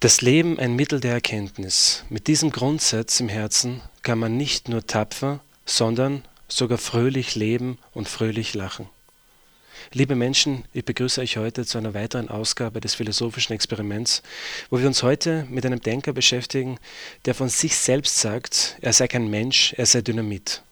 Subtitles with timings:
[0.00, 2.04] Das Leben ein Mittel der Erkenntnis.
[2.08, 8.08] Mit diesem Grundsatz im Herzen kann man nicht nur tapfer, sondern sogar fröhlich leben und
[8.08, 8.88] fröhlich lachen.
[9.92, 14.22] Liebe Menschen, ich begrüße euch heute zu einer weiteren Ausgabe des philosophischen Experiments,
[14.70, 16.78] wo wir uns heute mit einem Denker beschäftigen,
[17.26, 20.62] der von sich selbst sagt, er sei kein Mensch, er sei Dynamit.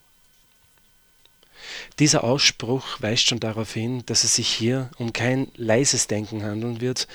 [1.99, 6.81] Dieser Ausspruch weist schon darauf hin, dass es sich hier um kein leises Denken handeln
[6.81, 7.07] wird,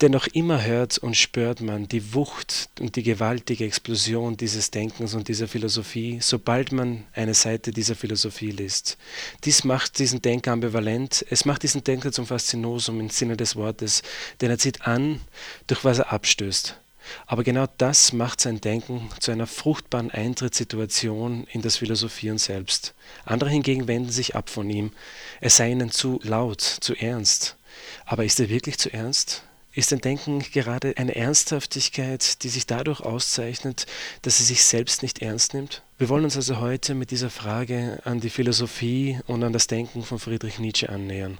[0.00, 5.26] Dennoch immer hört und spürt man die Wucht und die gewaltige Explosion dieses Denkens und
[5.26, 8.96] dieser Philosophie, sobald man eine Seite dieser Philosophie liest.
[9.42, 14.02] Dies macht diesen Denker ambivalent, es macht diesen Denker zum Faszinosum im Sinne des Wortes,
[14.40, 15.20] denn er zieht an,
[15.66, 16.78] durch was er abstößt.
[17.26, 22.94] Aber genau das macht sein Denken zu einer fruchtbaren Eintrittssituation in das Philosophieren selbst.
[23.24, 24.92] Andere hingegen wenden sich ab von ihm.
[25.40, 27.56] Es sei ihnen zu laut, zu ernst.
[28.04, 29.42] Aber ist er wirklich zu ernst?
[29.78, 33.86] Ist ein Denken gerade eine Ernsthaftigkeit, die sich dadurch auszeichnet,
[34.22, 35.82] dass sie sich selbst nicht ernst nimmt?
[35.98, 40.02] Wir wollen uns also heute mit dieser Frage an die Philosophie und an das Denken
[40.02, 41.38] von Friedrich Nietzsche annähern.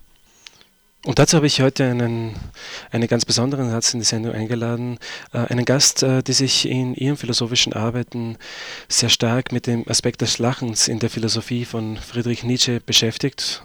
[1.05, 2.36] Und dazu habe ich heute einen,
[2.92, 4.98] einen ganz besonderen Satz in die Sendung eingeladen,
[5.33, 8.36] äh, einen Gast, äh, die sich in ihren philosophischen Arbeiten
[8.89, 13.62] sehr stark mit dem Aspekt des Lachens in der Philosophie von Friedrich Nietzsche beschäftigt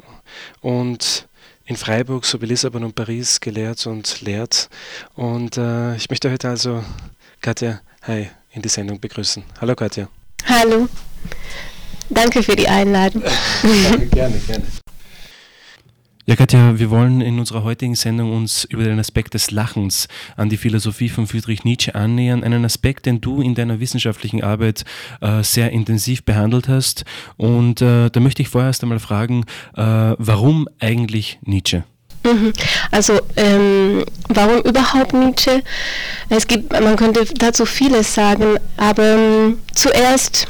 [0.61, 1.27] und
[1.65, 4.69] in Freiburg sowie Lissabon und Paris gelehrt und lehrt.
[5.15, 6.83] Und äh, ich möchte heute also
[7.41, 9.43] Katja Hi in die Sendung begrüßen.
[9.61, 10.09] Hallo Katja.
[10.45, 10.89] Hallo.
[12.09, 13.23] Danke für die Einladung.
[14.11, 14.65] gerne, gerne.
[16.25, 20.47] Ja, Katja, wir wollen in unserer heutigen Sendung uns über den Aspekt des Lachens an
[20.47, 22.45] die Philosophie von Friedrich Nietzsche annähern.
[22.45, 24.85] Einen Aspekt, den du in deiner wissenschaftlichen Arbeit
[25.19, 27.03] äh, sehr intensiv behandelt hast.
[27.35, 29.43] Und äh, da möchte ich vorerst einmal fragen,
[29.75, 29.81] äh,
[30.17, 31.83] warum eigentlich Nietzsche?
[32.23, 32.53] Mhm.
[32.89, 35.61] Also ähm, warum überhaupt Nietzsche?
[36.29, 40.47] Es gibt, man könnte dazu vieles sagen, aber ähm, zuerst,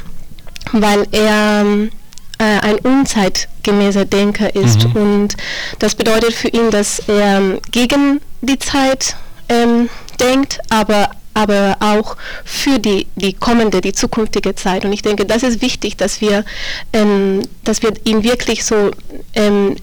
[0.72, 2.03] weil er ähm, äh,
[2.40, 4.88] ein unzeitgemäßer Denker ist.
[4.90, 4.96] Mhm.
[4.96, 5.38] Und
[5.80, 9.16] das bedeutet für ihn, dass er ähm, gegen die Zeit
[9.50, 9.90] ähm,
[10.20, 14.86] denkt, aber aber auch für die, die kommende, die zukünftige Zeit.
[14.86, 16.46] Und ich denke, das ist wichtig, dass wir,
[16.94, 18.92] ähm, dass wir ihn wirklich so
[19.34, 19.76] ähm,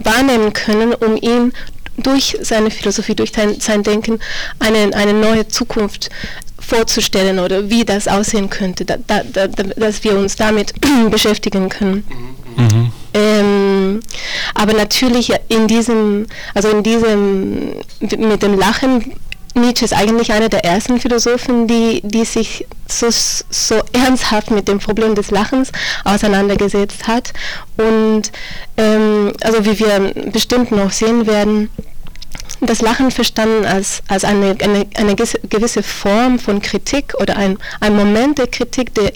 [0.00, 1.52] wahrnehmen können, um ihn
[1.98, 4.18] durch seine Philosophie, durch sein, Denken
[4.58, 6.10] eine, eine neue Zukunft
[6.58, 10.74] vorzustellen oder wie das aussehen könnte, da, da, da, dass wir uns damit
[11.10, 12.04] beschäftigen können.
[12.56, 12.92] Mhm.
[13.14, 14.00] Ähm,
[14.54, 19.14] aber natürlich in diesem, also in diesem, mit dem Lachen,
[19.54, 24.78] Nietzsche ist eigentlich einer der ersten Philosophen, die, die sich so, so ernsthaft mit dem
[24.78, 25.72] Problem des Lachens
[26.04, 27.32] auseinandergesetzt hat.
[27.76, 28.30] Und
[28.76, 29.07] ähm,
[29.42, 31.70] also wie wir bestimmt noch sehen werden,
[32.60, 37.94] das Lachen verstanden als, als eine, eine, eine gewisse Form von Kritik oder ein, ein
[37.94, 39.12] Moment der Kritik, der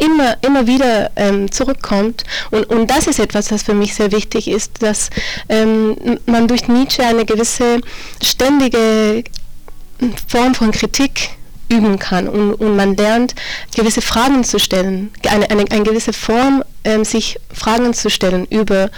[0.00, 2.24] immer, immer wieder ähm, zurückkommt.
[2.50, 5.08] Und, und das ist etwas, das für mich sehr wichtig ist, dass
[5.48, 7.80] ähm, man durch Nietzsche eine gewisse
[8.22, 9.24] ständige
[10.28, 11.30] Form von Kritik
[11.68, 13.34] üben kann und, und man lernt,
[13.74, 18.90] gewisse Fragen zu stellen, eine, eine, eine gewisse Form, ähm, sich Fragen zu stellen über,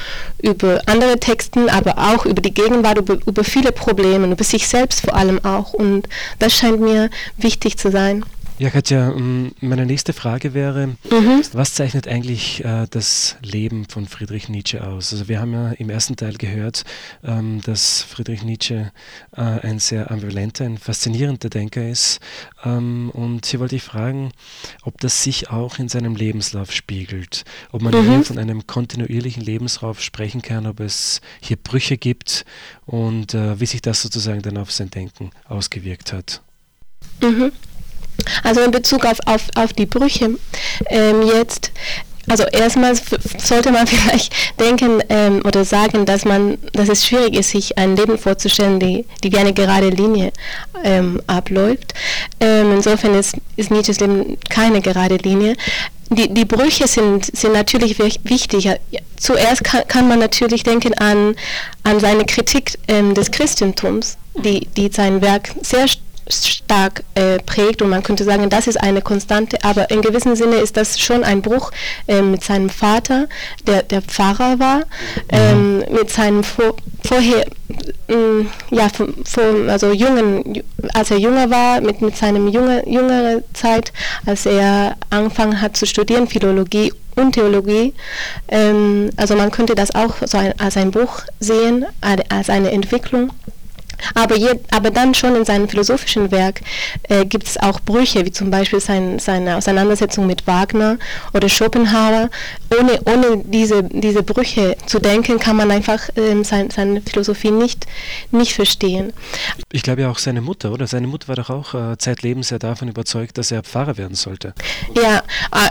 [0.43, 5.03] über andere Texten, aber auch über die Gegenwart, über, über viele Probleme, über sich selbst
[5.03, 5.72] vor allem auch.
[5.72, 8.25] Und das scheint mir wichtig zu sein.
[8.59, 11.43] Ja, Katja, ähm, meine nächste Frage wäre, mhm.
[11.53, 15.12] was zeichnet eigentlich äh, das Leben von Friedrich Nietzsche aus?
[15.12, 16.84] Also wir haben ja im ersten Teil gehört,
[17.22, 18.93] ähm, dass Friedrich Nietzsche
[19.37, 22.21] äh, ein sehr ambivalenter, ein faszinierender Denker ist.
[22.65, 24.33] Ähm, und hier wollte ich fragen,
[24.84, 28.09] ob das sich auch in seinem Lebenslauf spiegelt, ob man mhm.
[28.09, 32.47] hier von einem kontinuierlichen Lebenslauf sprechen kann, ob es hier Brüche gibt
[32.86, 36.41] und äh, wie sich das sozusagen dann auf sein Denken ausgewirkt hat.
[37.21, 37.53] Mhm.
[38.43, 40.37] Also in Bezug auf, auf, auf die Brüche
[40.89, 41.73] ähm, jetzt,
[42.28, 42.95] also erstmal
[43.39, 47.97] sollte man vielleicht denken ähm, oder sagen, dass man, dass es schwierig ist, sich ein
[47.97, 50.33] Leben vorzustellen, die, die wie eine gerade Linie
[50.83, 51.95] ähm, abläuft.
[52.41, 55.57] Ähm, insofern ist, ist Nietzsches Leben keine gerade Linie.
[56.09, 58.71] Die, die Brüche sind, sind natürlich wichtig.
[59.17, 61.34] Zuerst kann, kann man natürlich denken an,
[61.83, 65.89] an seine Kritik ähm, des Christentums, die, die sein Werk sehr
[66.28, 70.57] stark äh, prägt und man könnte sagen, das ist eine Konstante, aber in gewissem Sinne
[70.57, 71.71] ist das schon ein Bruch
[72.09, 73.28] äh, mit seinem Vater,
[73.67, 74.83] der der Pfarrer war,
[75.31, 76.75] ähm, mit seinem vor,
[77.05, 77.47] vorher,
[78.09, 78.89] ähm, ja,
[79.25, 80.63] vor, also jungen,
[80.93, 83.93] als er jünger war, mit, mit seinem junge, jüngere Zeit,
[84.25, 87.95] als er angefangen hat zu studieren, Philologie und Theologie.
[88.49, 91.87] Ähm, also man könnte das auch so ein, als ein Bruch sehen,
[92.29, 93.31] als eine Entwicklung.
[94.15, 96.60] Aber, je, aber dann schon in seinem philosophischen Werk
[97.04, 100.98] äh, gibt es auch Brüche, wie zum Beispiel sein, seine Auseinandersetzung mit Wagner
[101.33, 102.31] oder Schopenhauer.
[102.78, 107.87] Ohne, ohne diese, diese Brüche zu denken, kann man einfach ähm, sein, seine Philosophie nicht,
[108.31, 109.13] nicht verstehen.
[109.72, 110.87] Ich glaube ja auch seine Mutter, oder?
[110.87, 114.54] Seine Mutter war doch auch äh, zeitlebens ja davon überzeugt, dass er Pfarrer werden sollte.
[114.95, 115.22] Ja,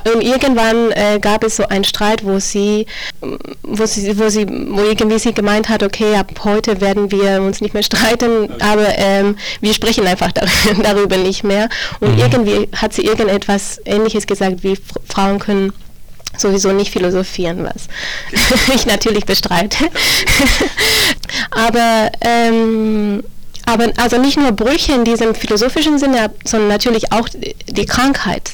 [0.03, 2.85] äh, irgendwann äh, gab es so einen Streit, wo sie,
[3.63, 7.61] wo sie, wo sie, wo irgendwie sie gemeint hat, okay, ab heute werden wir uns
[7.61, 10.31] nicht mehr streiten, aber ähm, wir sprechen einfach
[10.83, 11.69] darüber nicht mehr.
[11.99, 12.19] Und mhm.
[12.19, 14.77] irgendwie hat sie irgendetwas Ähnliches gesagt, wie
[15.07, 15.73] Frauen können
[16.37, 17.87] sowieso nicht philosophieren, was
[18.75, 19.85] ich natürlich bestreite.
[21.51, 23.23] aber ähm,
[23.65, 28.51] aber also nicht nur Brüche in diesem philosophischen Sinne, sondern natürlich auch die Krankheit,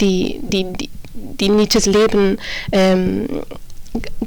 [0.00, 2.38] die, die, die, die Nietzsches Leben
[2.70, 3.42] ähm,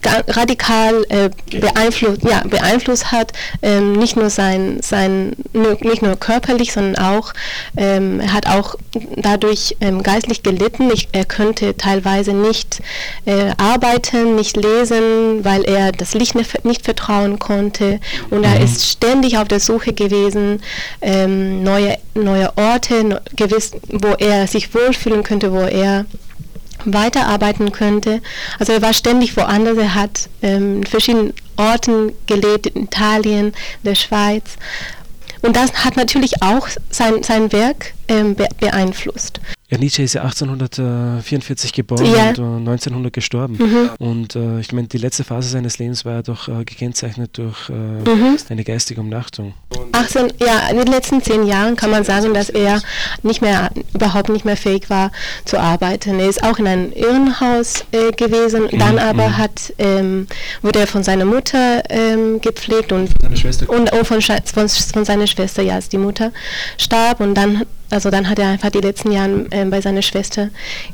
[0.04, 1.30] radikal äh,
[1.60, 7.34] beeinflusst, ja, beeinflusst hat, ähm, nicht nur sein, sein nicht nur körperlich, sondern auch,
[7.78, 8.76] ähm, er hat auch
[9.18, 10.90] dadurch ähm, geistlich gelitten.
[10.94, 12.82] Ich, er könnte teilweise nicht
[13.26, 18.00] äh, arbeiten, nicht lesen, weil er das Licht nicht, nicht vertrauen konnte
[18.30, 18.64] und er mhm.
[18.64, 20.62] ist ständig auf der Suche gewesen,
[21.02, 26.06] ähm, neue, neue Orte, gewiss, wo er sich wohlfühlen könnte, wo er
[26.86, 28.22] weiterarbeiten könnte.
[28.60, 33.54] Also er war ständig woanders, er hat ähm, in verschiedenen Orten gelebt, in Italien,
[33.84, 34.44] der Schweiz.
[35.42, 39.40] Und das hat natürlich auch sein, sein Werk ähm, beeinflusst.
[39.72, 42.30] Ja, Nietzsche ist ja 1844 geboren ja.
[42.30, 43.58] und 1900 äh, gestorben.
[43.60, 43.90] Mhm.
[44.00, 47.70] Und äh, ich meine, die letzte Phase seines Lebens war ja doch äh, gekennzeichnet durch
[47.70, 48.38] äh, mhm.
[48.50, 49.54] eine geistige Umnachtung.
[49.92, 52.82] 18, ja, in den letzten zehn Jahren kann man sagen, dass er
[53.22, 55.12] nicht mehr, überhaupt nicht mehr fähig war
[55.46, 56.20] zu arbeiten.
[56.20, 58.80] Er ist auch in einem Irrenhaus äh, gewesen, mhm.
[58.80, 59.38] dann aber mhm.
[59.38, 60.26] hat, ähm,
[60.64, 63.12] wurde er von seiner Mutter ähm, gepflegt und,
[63.68, 66.32] und oh, von, von, von seiner Schwester, ja, als die Mutter
[66.78, 70.50] starb und dann also dann hat er einfach die letzten Jahre äh, bei seiner Schwester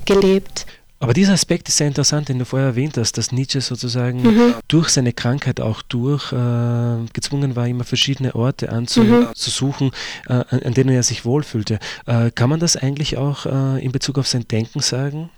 [0.05, 0.65] gelebt.
[0.99, 4.53] Aber dieser Aspekt ist sehr interessant, den du vorher erwähnt hast, dass Nietzsche sozusagen mhm.
[4.67, 9.91] durch seine Krankheit auch durch äh, gezwungen war, immer verschiedene Orte anzusuchen,
[10.27, 10.33] mhm.
[10.33, 11.79] äh, an denen er sich wohlfühlte.
[12.05, 15.29] Äh, kann man das eigentlich auch äh, in Bezug auf sein Denken sagen?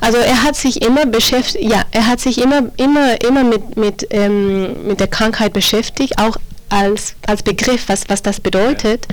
[0.00, 4.06] Also er hat sich immer beschäftigt, ja, er hat sich immer, immer, immer mit, mit,
[4.10, 6.36] ähm, mit der Krankheit beschäftigt, auch
[6.70, 9.06] als, als Begriff, was, was das bedeutet.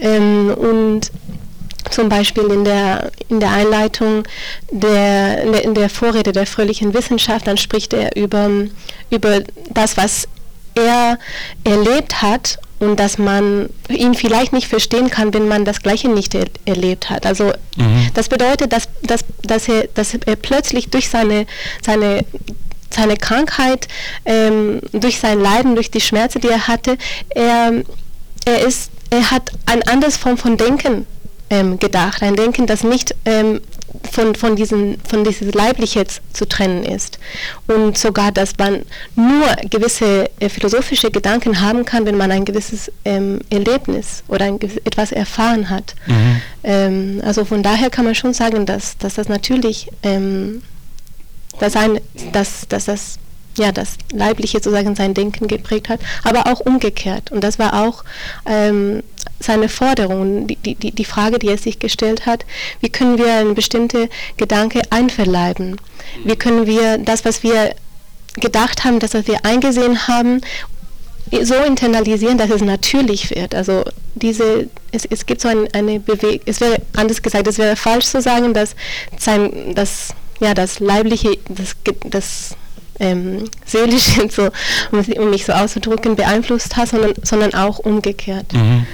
[0.00, 1.10] Ähm, und
[1.90, 4.24] zum Beispiel in der, in der Einleitung
[4.70, 8.48] der, in der Vorrede der fröhlichen Wissenschaft, dann spricht er über,
[9.10, 9.40] über
[9.70, 10.28] das, was
[10.74, 11.18] er
[11.64, 16.34] erlebt hat und dass man ihn vielleicht nicht verstehen kann, wenn man das Gleiche nicht
[16.34, 17.26] er erlebt hat.
[17.26, 18.08] Also mhm.
[18.14, 21.46] das bedeutet, dass, dass, dass, er, dass er plötzlich durch seine,
[21.84, 22.24] seine
[22.94, 23.88] seine Krankheit,
[24.24, 26.96] ähm, durch sein Leiden, durch die Schmerzen, die er hatte,
[27.30, 27.72] er,
[28.44, 31.06] er, ist, er hat eine andere Form von Denken
[31.50, 32.22] ähm, gedacht.
[32.22, 33.60] Ein Denken, das nicht ähm,
[34.10, 37.18] von, von, diesen, von dieses Leibliche zu trennen ist.
[37.66, 38.82] Und sogar, dass man
[39.14, 44.58] nur gewisse äh, philosophische Gedanken haben kann, wenn man ein gewisses ähm, Erlebnis oder ein,
[44.84, 45.94] etwas erfahren hat.
[46.06, 46.42] Mhm.
[46.64, 50.62] Ähm, also von daher kann man schon sagen, dass, dass das natürlich ähm,
[51.58, 52.00] dass, ein,
[52.32, 53.18] dass, dass das
[53.58, 57.30] ja, das Leibliche sozusagen sein Denken geprägt hat, aber auch umgekehrt.
[57.30, 58.04] Und das war auch
[58.46, 59.02] ähm,
[59.40, 62.46] seine Forderung, die, die, die Frage, die er sich gestellt hat,
[62.80, 65.76] wie können wir eine bestimmte Gedanke einverleiben?
[66.24, 67.74] Wie können wir das, was wir
[68.36, 70.40] gedacht haben, das, was wir eingesehen haben,
[71.42, 73.54] so internalisieren, dass es natürlich wird.
[73.54, 77.76] Also diese, es, es gibt so ein, eine Bewegung, es wäre anders gesagt, es wäre
[77.76, 78.74] falsch zu sagen, dass
[79.18, 82.56] sein, dass ja, das Leibliche, das, das
[82.98, 84.48] ähm, Seelische, so,
[84.90, 88.52] um, mich so auszudrücken, beeinflusst hat, sondern, sondern auch umgekehrt.
[88.52, 88.86] Mhm.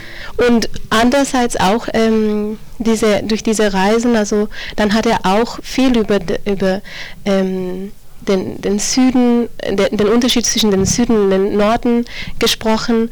[0.47, 6.18] Und andererseits auch ähm, diese, durch diese Reisen, also dann hat er auch viel über,
[6.45, 6.80] über
[7.25, 12.04] ähm, den, den Süden, den, den, Unterschied zwischen dem Süden und dem Norden
[12.38, 13.11] gesprochen.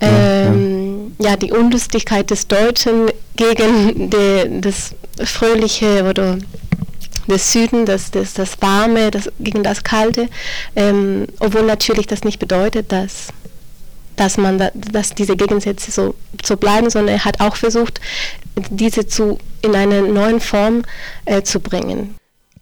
[0.00, 1.36] Ähm, ja, ja.
[1.36, 6.38] die Unlustigkeit des Deutschen gegen die, das Fröhliche oder
[7.26, 10.28] des Süden, das, das, das Warme das, gegen das Kalte,
[10.74, 13.28] ähm, obwohl natürlich das nicht bedeutet, dass
[14.16, 18.00] dass man da, dass diese Gegensätze so, so bleiben, sondern er hat auch versucht,
[18.70, 20.82] diese zu in eine neue Form
[21.26, 22.16] äh, zu bringen.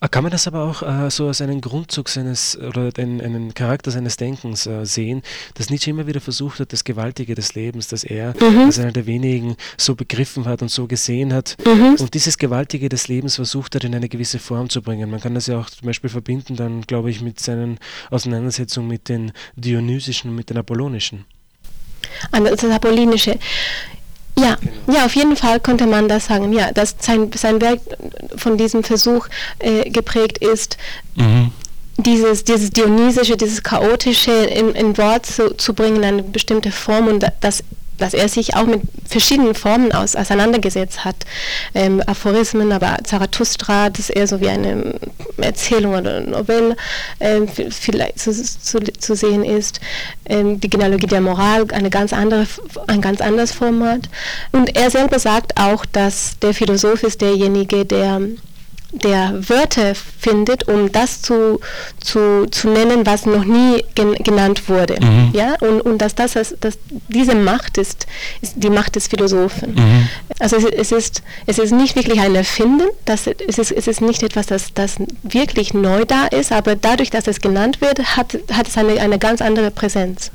[0.05, 3.55] Ah, kann man das aber auch äh, so als einen Grundzug seines oder den, einen
[3.55, 5.23] Charakter seines Denkens äh, sehen,
[5.55, 8.67] dass Nietzsche immer wieder versucht hat, das Gewaltige des Lebens, das er mhm.
[8.67, 11.97] als einer der wenigen so begriffen hat und so gesehen hat mhm.
[11.99, 15.09] und dieses Gewaltige des Lebens versucht hat, in eine gewisse Form zu bringen.
[15.09, 17.79] Man kann das ja auch zum Beispiel verbinden, dann glaube ich, mit seinen
[18.11, 21.25] Auseinandersetzungen mit den Dionysischen und mit den Apollonischen.
[22.31, 23.39] an das Apollinische.
[24.39, 24.99] Ja, genau.
[24.99, 27.81] ja, auf jeden Fall konnte man das sagen, ja, dass sein, sein Werk
[28.37, 29.29] von diesem Versuch
[29.61, 30.77] äh, geprägt ist,
[31.15, 31.53] mhm.
[31.99, 37.25] dieses, dieses Dionysische, dieses Chaotische in, in Wort zu, zu bringen, eine bestimmte Form und
[37.41, 37.63] das
[37.99, 41.17] dass er sich auch mit verschiedenen Formen aus, auseinandergesetzt hat.
[41.75, 44.95] Ähm, Aphorismen, aber Zarathustra, das eher so wie eine
[45.39, 46.77] Erzählung oder Novelle
[47.19, 49.81] äh, vielleicht zu, zu, zu, sehen ist.
[50.27, 52.47] Ähm, die Genealogie der Moral, eine ganz andere,
[52.87, 54.09] ein ganz anderes Format.
[54.53, 58.21] Und er selber sagt auch, dass der Philosoph ist derjenige, der
[58.95, 61.61] der Wörter findet, um das zu,
[62.01, 64.97] zu, zu nennen, was noch nie gen genannt wurde.
[65.01, 65.31] Mhm.
[65.35, 65.55] Ja?
[65.61, 68.07] Und, und dass, das, dass diese Macht ist,
[68.41, 69.75] ist die Macht des Philosophen.
[69.75, 70.09] Mhm.
[70.39, 74.01] Also es, es, ist, es ist nicht wirklich ein Erfinden, das, es, ist, es ist
[74.01, 78.39] nicht etwas, das, das wirklich neu da ist, aber dadurch, dass es genannt wird, hat,
[78.53, 80.31] hat es eine, eine ganz andere Präsenz.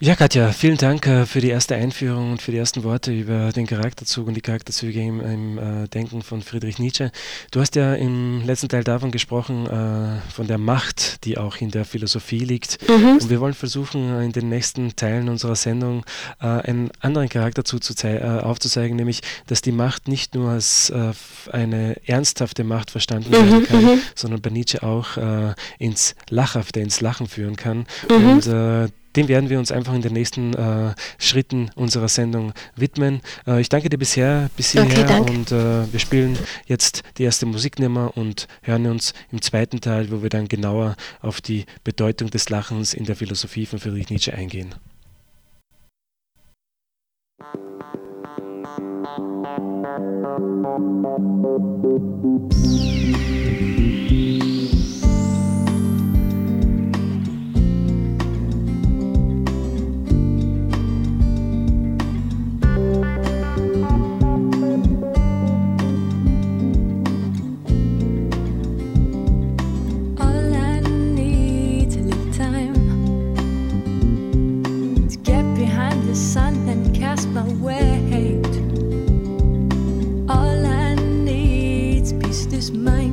[0.00, 3.52] Ja, Katja, vielen Dank äh, für die erste Einführung und für die ersten Worte über
[3.52, 7.12] den Charakterzug und die Charakterzüge im, im äh, Denken von Friedrich Nietzsche.
[7.52, 11.70] Du hast ja im letzten Teil davon gesprochen, äh, von der Macht, die auch in
[11.70, 12.78] der Philosophie liegt.
[12.88, 13.18] Mhm.
[13.20, 16.04] Und wir wollen versuchen, in den nächsten Teilen unserer Sendung
[16.40, 21.12] äh, einen anderen Charakterzug zu äh, aufzuzeigen, nämlich, dass die Macht nicht nur als äh,
[21.52, 23.34] eine ernsthafte Macht verstanden mhm.
[23.34, 24.00] werden kann, mhm.
[24.16, 25.16] sondern bei Nietzsche auch
[25.78, 27.86] ins Lachhafte, ins Lachen führen kann.
[28.08, 28.28] Mhm.
[28.28, 33.20] Und dem werden wir uns einfach in den nächsten äh, Schritten unserer Sendung widmen.
[33.46, 37.46] Äh, ich danke dir bisher bis hierher okay, und äh, wir spielen jetzt die erste
[37.46, 42.48] Musiknummer und hören uns im zweiten Teil, wo wir dann genauer auf die Bedeutung des
[42.48, 44.74] Lachens in der Philosophie von Friedrich Nietzsche eingehen.
[52.22, 53.93] Musik
[77.26, 78.44] my weight.
[80.28, 83.03] All I need's peace this mind.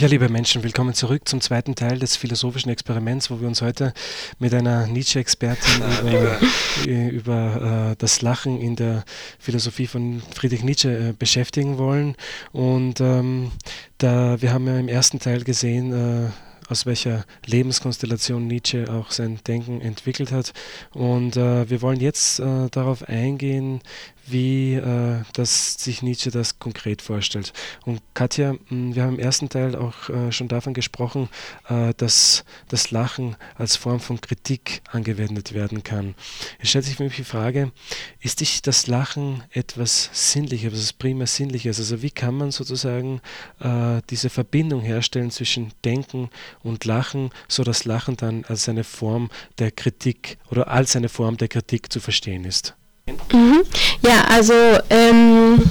[0.00, 3.92] Ja, liebe Menschen, willkommen zurück zum zweiten Teil des philosophischen Experiments, wo wir uns heute
[4.38, 6.40] mit einer Nietzsche-Expertin über,
[6.86, 9.04] äh, über äh, das Lachen in der
[9.38, 12.16] Philosophie von Friedrich Nietzsche äh, beschäftigen wollen.
[12.50, 13.52] Und ähm,
[13.98, 16.30] da, wir haben ja im ersten Teil gesehen, äh,
[16.70, 20.54] aus welcher Lebenskonstellation Nietzsche auch sein Denken entwickelt hat.
[20.92, 23.82] Und äh, wir wollen jetzt äh, darauf eingehen,
[24.26, 27.52] wie äh, das sich Nietzsche das konkret vorstellt.
[27.84, 31.28] Und Katja, wir haben im ersten Teil auch äh, schon davon gesprochen,
[31.68, 36.14] äh, dass das Lachen als Form von Kritik angewendet werden kann.
[36.58, 37.72] Es stellt sich für mich die Frage,
[38.20, 41.78] ist dich das Lachen etwas Sinnliches, etwas primär Sinnliches?
[41.78, 43.20] Also wie kann man sozusagen
[43.60, 46.30] äh, diese Verbindung herstellen zwischen Denken
[46.62, 51.36] und Lachen, so dass Lachen dann als eine Form der Kritik oder als eine Form
[51.36, 52.74] der Kritik zu verstehen ist?
[53.32, 53.62] Mhm.
[54.02, 54.54] Ja, also
[54.88, 55.62] ähm,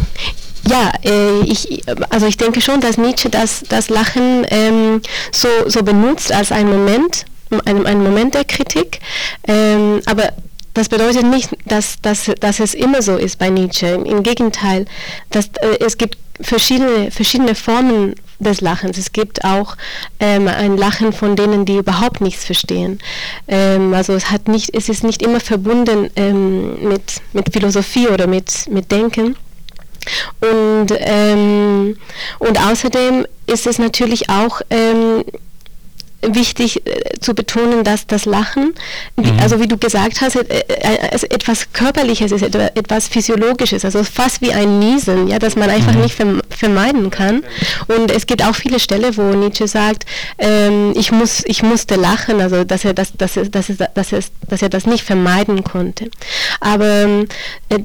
[0.68, 5.84] ja, äh, ich, also ich denke schon, dass Nietzsche das, das Lachen ähm, so, so
[5.84, 7.26] benutzt als ein Moment,
[7.66, 9.00] ein, ein Moment der Kritik,
[9.48, 10.34] ähm, aber
[10.74, 13.88] das bedeutet nicht, dass, dass, dass es immer so ist bei Nietzsche.
[13.88, 14.86] Im Gegenteil,
[15.32, 18.98] dass, äh, es gibt verschiedene, verschiedene Formen des Lachens.
[18.98, 19.76] Es gibt auch
[20.20, 23.00] ähm, ein Lachen von denen, die überhaupt nichts verstehen.
[23.48, 28.28] Ähm, also es, hat nicht, es ist nicht immer verbunden ähm, mit, mit Philosophie oder
[28.28, 29.36] mit, mit Denken.
[30.40, 31.98] Und, ähm,
[32.40, 35.24] und außerdem ist es natürlich auch ähm,
[36.22, 38.74] wichtig äh, zu betonen, dass das Lachen,
[39.16, 39.38] mhm.
[39.40, 44.52] also wie du gesagt hast, äh, äh, etwas Körperliches ist, etwas Physiologisches, also fast wie
[44.52, 46.02] ein Niesen, ja, das man einfach mhm.
[46.02, 46.16] nicht
[46.60, 47.44] vermeiden kann.
[47.88, 50.06] Und es gibt auch viele Stellen, wo Nietzsche sagt,
[50.38, 54.12] ähm, ich, muss, ich musste lachen, also dass er das, dass er, dass er, dass
[54.12, 56.10] er, dass er das nicht vermeiden konnte.
[56.60, 57.26] Aber
[57.70, 57.80] äh,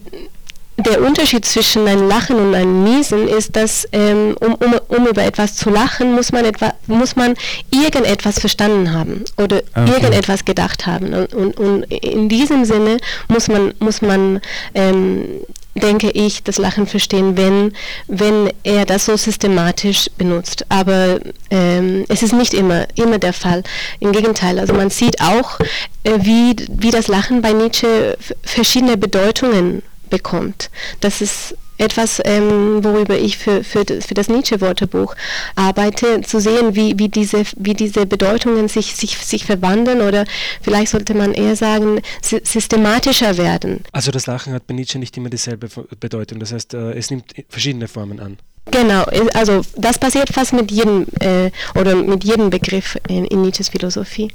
[0.77, 5.23] der Unterschied zwischen einem Lachen und einem Niesen ist, dass ähm, um, um, um, über
[5.23, 7.35] etwas zu lachen, muss man, etwa, muss man
[7.71, 9.93] irgendetwas verstanden haben oder okay.
[9.93, 11.15] irgendetwas gedacht haben.
[11.15, 12.97] Und, und, und, in diesem Sinne
[13.29, 14.41] muss man, muss man
[14.75, 15.43] ähm,
[15.75, 17.73] denke ich, das Lachen verstehen, wenn,
[18.07, 20.65] wenn er das so systematisch benutzt.
[20.69, 21.19] Aber
[21.51, 23.63] ähm, es ist nicht immer, immer der Fall.
[24.01, 25.59] Im Gegenteil, also man sieht auch,
[26.05, 30.71] äh, wie, wie das Lachen bei Nietzsche verschiedene Bedeutungen bekommt.
[31.01, 35.15] Das ist etwas, ähm, worüber ich für, für, für das Nietzsche-Wörterbuch
[35.57, 40.25] arbeite, zu sehen, wie, wie, diese, wie diese Bedeutungen sich, sich, sich verwandeln oder
[40.63, 43.83] vielleicht sollte man eher sagen, systematischer werden.
[43.93, 47.33] Also das Lachen hat bei Nietzsche nicht immer dieselbe Bedeutung, das heißt, äh, es nimmt
[47.49, 48.39] verschiedene Formen an.
[48.71, 53.69] Genau, also das passiert fast mit jedem äh, oder mit jedem Begriff in, in, Nietzsches
[53.69, 54.33] Philosophie.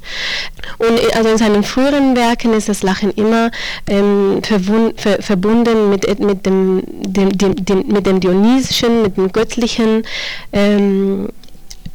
[0.78, 3.50] Und also in seinen früheren Werken ist das Lachen immer
[3.88, 10.04] ähm, ver verbunden mit, mit, dem, dem, dem, dem, mit dem Dionysischen, mit dem Göttlichen.
[10.54, 11.30] Ähm,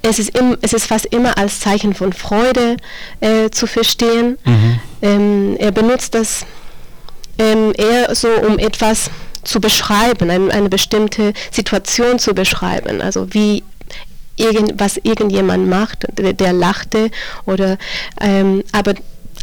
[0.02, 2.76] es ist, im, es ist fast immer als Zeichen von Freude
[3.20, 4.38] äh, zu verstehen.
[4.44, 4.80] Mhm.
[5.02, 6.44] Ähm, er benutzt das
[7.38, 9.10] ähm, eher so, um etwas
[9.44, 13.00] zu beschreiben, eine, eine bestimmte Situation zu beschreiben.
[13.00, 13.62] Also wie
[14.36, 17.10] irgend, was irgendjemand macht, der, der lachte
[17.46, 17.78] oder
[18.20, 18.94] ähm, aber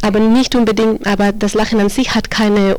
[0.02, 2.76] aber nicht unbedingt, aber das Lachen an sich hat keine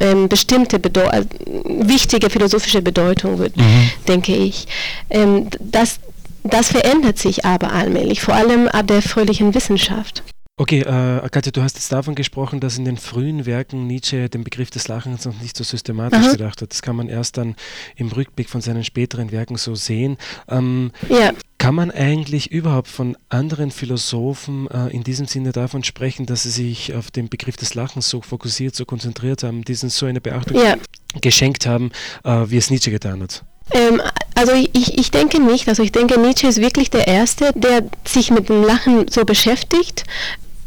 [0.00, 1.24] ähm, bestimmte Bedeu äh,
[1.64, 3.90] wichtige philosophische Bedeutung, mhm.
[4.08, 4.66] denke ich.
[5.10, 5.98] Ähm, das,
[6.44, 10.22] das verändert sich aber allmählich, vor allem ab der fröhlichen Wissenschaft.
[10.58, 14.44] Okay, äh, Katja, du hast jetzt davon gesprochen, dass in den frühen Werken Nietzsche den
[14.44, 16.32] Begriff des Lachens noch nicht so systematisch Aha.
[16.32, 16.70] gedacht hat.
[16.70, 17.56] Das kann man erst dann
[17.96, 20.18] im Rückblick von seinen späteren Werken so sehen.
[20.48, 21.32] Ähm, ja.
[21.56, 26.50] Kann man eigentlich überhaupt von anderen Philosophen äh, in diesem Sinne davon sprechen, dass sie
[26.50, 30.58] sich auf den Begriff des Lachens so fokussiert, so konzentriert haben, diesen so eine Beachtung
[30.58, 30.76] ja.
[31.22, 31.92] geschenkt haben,
[32.24, 33.42] äh, wie es Nietzsche getan hat?
[33.70, 34.02] Ähm,
[34.42, 35.68] also ich, ich denke nicht.
[35.68, 40.04] Also ich denke, Nietzsche ist wirklich der Erste, der sich mit dem Lachen so beschäftigt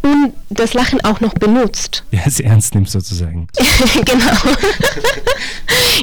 [0.02, 2.04] und das Lachen auch noch benutzt.
[2.12, 3.48] Ja, es ernst nimmt sozusagen.
[4.06, 4.56] genau.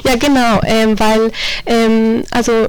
[0.03, 1.31] ja, genau, ähm, weil
[1.65, 2.67] ähm, also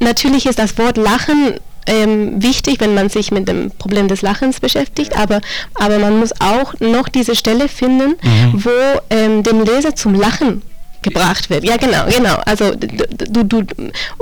[0.00, 1.54] natürlich ist das Wort Lachen
[1.86, 5.40] ähm, wichtig, wenn man sich mit dem Problem des Lachens beschäftigt, aber,
[5.74, 8.64] aber man muss auch noch diese Stelle finden, mhm.
[8.64, 10.60] wo ähm, dem Leser zum Lachen
[11.02, 11.64] gebracht wird.
[11.64, 12.36] Ja, genau, genau.
[12.44, 13.62] Also du, du,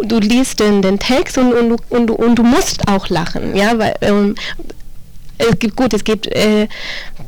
[0.03, 3.95] du liest den, den Text und, und, und, und du musst auch lachen, ja, weil
[4.01, 4.35] ähm,
[5.39, 6.69] es gibt gut, es gibt äh,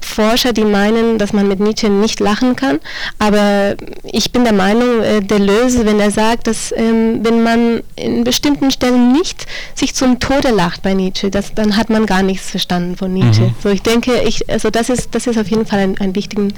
[0.01, 2.81] Forscher, die meinen, dass man mit Nietzsche nicht lachen kann,
[3.19, 7.83] aber ich bin der Meinung, äh, der Löse, wenn er sagt, dass ähm, wenn man
[7.97, 12.23] in bestimmten Stellen nicht sich zum Tode lacht bei Nietzsche, das, dann hat man gar
[12.23, 13.43] nichts verstanden von Nietzsche.
[13.43, 13.55] Mhm.
[13.63, 16.49] So, ich denke, ich, also das ist, das ist auf jeden Fall ein, ein wichtiger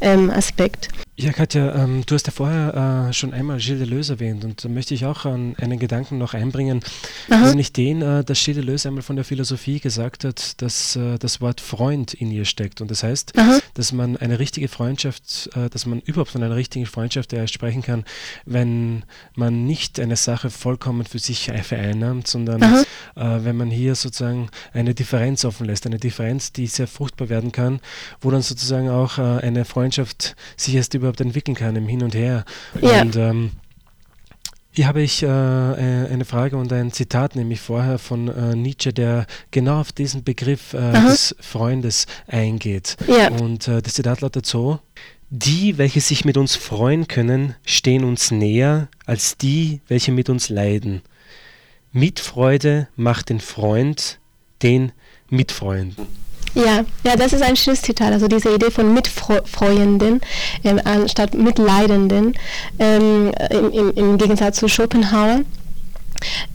[0.00, 0.88] ähm, Aspekt.
[1.20, 4.68] Ja, Katja, ähm, du hast ja vorher äh, schon einmal Gilles Deleuze erwähnt und da
[4.68, 6.80] möchte ich auch an einen Gedanken noch einbringen,
[7.28, 7.48] Aha.
[7.48, 11.40] nämlich den, äh, dass Gilles Deleuze einmal von der Philosophie gesagt hat, dass äh, das
[11.40, 12.80] Wort Freund in ihr steckt.
[12.80, 13.58] Und das heißt, Aha.
[13.74, 18.04] dass man eine richtige Freundschaft, äh, dass man überhaupt von einer richtigen Freundschaft sprechen kann,
[18.46, 19.04] wenn
[19.34, 22.84] man nicht eine Sache vollkommen für sich vereinnahmt, sondern äh,
[23.16, 27.80] wenn man hier sozusagen eine Differenz offen lässt, eine Differenz, die sehr fruchtbar werden kann,
[28.20, 32.02] wo dann sozusagen auch äh, eine Freundschaft sich erst über überhaupt entwickeln kann im Hin
[32.02, 32.44] und Her.
[32.80, 33.02] Ja.
[33.02, 33.50] Und ähm,
[34.78, 39.26] hier habe ich äh, eine Frage und ein Zitat, nämlich vorher von äh, Nietzsche, der
[39.50, 42.96] genau auf diesen Begriff äh, des Freundes eingeht.
[43.08, 43.28] Ja.
[43.28, 44.78] Und äh, das Zitat lautet so:
[45.30, 50.48] Die, welche sich mit uns freuen können, stehen uns näher als die, welche mit uns
[50.48, 51.02] leiden.
[51.90, 54.20] Mitfreude macht den Freund
[54.62, 54.92] den
[55.28, 56.06] Mitfreunden.
[56.58, 58.12] Ja, ja, das ist ein schönes Zitat.
[58.12, 60.20] Also diese Idee von Mitfreuenden
[60.64, 62.34] ähm, anstatt Mitleidenden
[62.80, 65.42] ähm, im, im, Gegensatz zu Schopenhauer.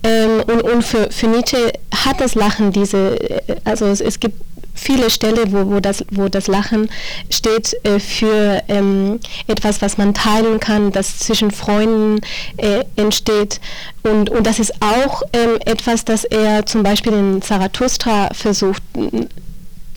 [0.03, 4.41] Ähm, und, und für, für Nietzsche hat das Lachen diese, äh, also es, es gibt
[4.73, 6.89] viele Stellen, wo, wo, das, wo das Lachen
[7.29, 12.19] steht äh, für ähm, etwas, was man teilen kann, das zwischen Freunden
[12.57, 13.61] äh, entsteht.
[14.03, 18.83] Und, und das ist auch ähm, etwas, das er zum Beispiel in Zarathustra versucht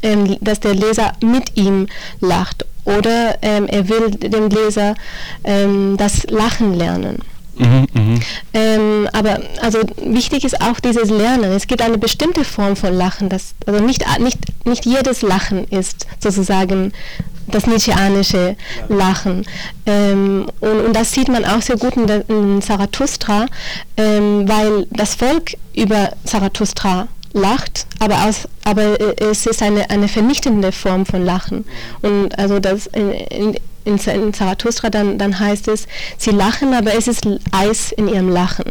[0.02, 1.86] ähm, dass der Leser mit ihm
[2.20, 4.94] lacht oder ähm, er will dem Leser
[5.44, 7.18] ähm, das Lachen lernen.
[7.58, 8.20] Mhm, mh.
[8.52, 11.52] ähm, aber also wichtig ist auch dieses Lernen.
[11.52, 16.06] Es gibt eine bestimmte Form von Lachen, das also nicht, nicht, nicht jedes Lachen ist
[16.20, 16.92] sozusagen
[17.46, 18.56] das Nietzscheanische
[18.88, 19.46] Lachen.
[19.86, 23.46] Ähm, und, und, das sieht man auch sehr gut in, der, in Zarathustra,
[23.96, 30.08] ähm, weil das Volk über Zarathustra lacht, aber, aus, aber äh, es ist eine, eine
[30.08, 31.64] vernichtende Form von Lachen.
[32.02, 33.12] Und also das in,
[33.84, 35.86] in, in Zarathustra dann, dann heißt es,
[36.18, 38.64] sie lachen, aber es ist Eis in ihrem Lachen.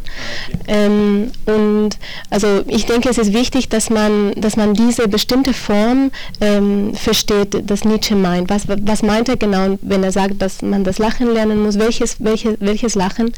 [0.68, 1.92] Ähm, und
[2.30, 7.70] also ich denke, es ist wichtig, dass man, dass man diese bestimmte Form ähm, versteht,
[7.70, 8.50] das Nietzsche meint.
[8.50, 11.80] Was, was meint er genau, wenn er sagt, dass man das Lachen lernen muss?
[11.80, 13.32] Welches, welche, welches Lachen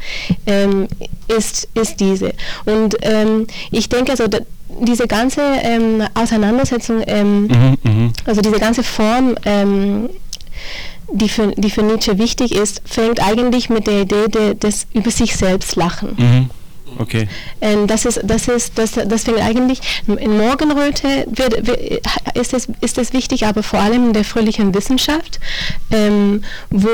[0.46, 0.88] ähm,
[1.28, 2.32] ist, ist diese?
[2.64, 4.26] Und ähm, ich denke, also
[4.80, 10.10] diese ganze ähm, Auseinandersetzung, ähm, mhm, mhm, also diese ganze Form, ähm,
[11.10, 15.10] die, für, die für Nietzsche wichtig ist, fängt eigentlich mit der Idee de, des über
[15.10, 16.14] sich selbst Lachen.
[16.16, 16.50] Mhm.
[16.98, 17.28] Okay.
[17.60, 22.02] Ähm, das ist, das ist, das, das fängt eigentlich in Morgenröte wird, wird,
[22.34, 25.38] ist, es, ist es wichtig, aber vor allem in der fröhlichen Wissenschaft,
[25.92, 26.88] ähm, wo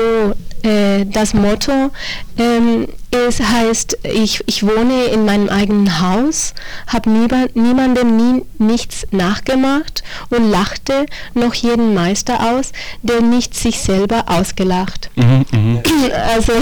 [0.65, 1.91] äh, das Motto
[2.37, 6.53] ähm, es heißt, ich, ich wohne in meinem eigenen Haus,
[6.87, 14.25] habe niemandem nie nichts nachgemacht und lachte noch jeden Meister aus, der nicht sich selber
[14.27, 15.09] ausgelacht.
[15.15, 15.81] Mhm, mh.
[16.33, 16.53] Also,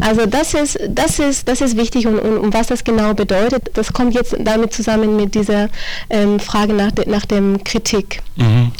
[0.00, 3.70] also das, ist, das, ist, das ist wichtig und, und, und, was das genau bedeutet,
[3.74, 5.68] das kommt jetzt damit zusammen mit dieser
[6.08, 8.22] ähm, Frage nach, de, nach dem Kritik.
[8.36, 8.72] Mhm.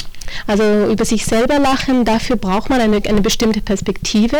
[0.47, 4.37] Also über sich selber lachen, dafür braucht man eine, eine bestimmte Perspektive,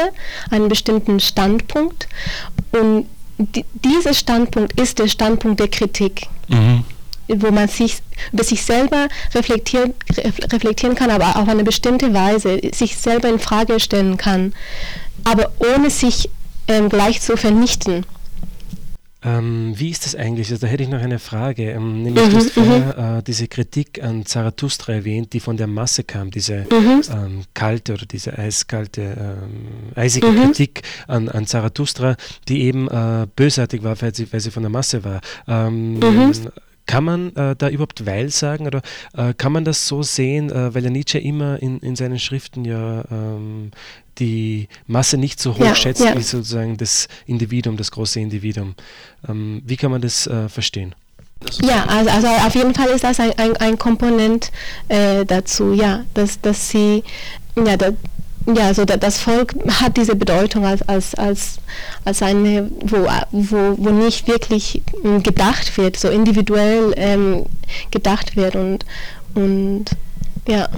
[0.50, 2.08] einen bestimmten Standpunkt.
[2.72, 6.28] Und die, dieser Standpunkt ist der Standpunkt der Kritik.
[6.48, 6.84] Mhm
[7.34, 8.00] wo man sich
[8.32, 9.94] über sich selber reflektieren,
[10.52, 14.54] reflektieren kann, aber auf eine bestimmte Weise sich selber in Frage stellen kann,
[15.24, 16.30] aber ohne sich
[16.68, 18.06] ähm, gleich zu vernichten.
[19.24, 20.50] Ähm, wie ist das eigentlich?
[20.50, 21.72] Also, da hätte ich noch eine Frage.
[21.72, 23.20] Ähm, nämlich, mhm, du hast vorher mhm.
[23.20, 27.02] äh, diese Kritik an Zarathustra erwähnt, die von der Masse kam, diese mhm.
[27.12, 30.46] ähm, kalte oder diese eiskalte, ähm, eisige mhm.
[30.46, 32.16] Kritik an, an Zarathustra,
[32.48, 35.22] die eben äh, bösartig war, weil sie, weil sie von der Masse war.
[35.48, 36.34] Ähm, mhm.
[36.88, 38.82] Kann man äh, da überhaupt weil sagen oder
[39.16, 42.66] äh, kann man das so sehen, äh, weil ja Nietzsche immer in, in seinen Schriften
[42.66, 43.72] ja ähm,
[44.20, 46.18] die Masse nicht so hoch ja, schätzt ja.
[46.18, 48.76] wie sozusagen das Individuum, das große Individuum.
[49.28, 50.96] Ähm, wie kann man das äh, verstehen?
[51.62, 54.52] Ja, also, also, auf jeden Fall ist das ein, ein, ein Komponent
[54.90, 57.04] äh, dazu, ja, dass, dass sie,
[57.56, 57.92] ja, da,
[58.48, 61.60] ja, also das Volk hat diese Bedeutung als, als, als,
[62.06, 67.46] als eine, wo, wo, wo nicht wirklich ähm, gedacht wird, so individuell ähm,
[67.92, 68.86] gedacht wird und,
[69.36, 69.86] und
[70.48, 70.70] ja.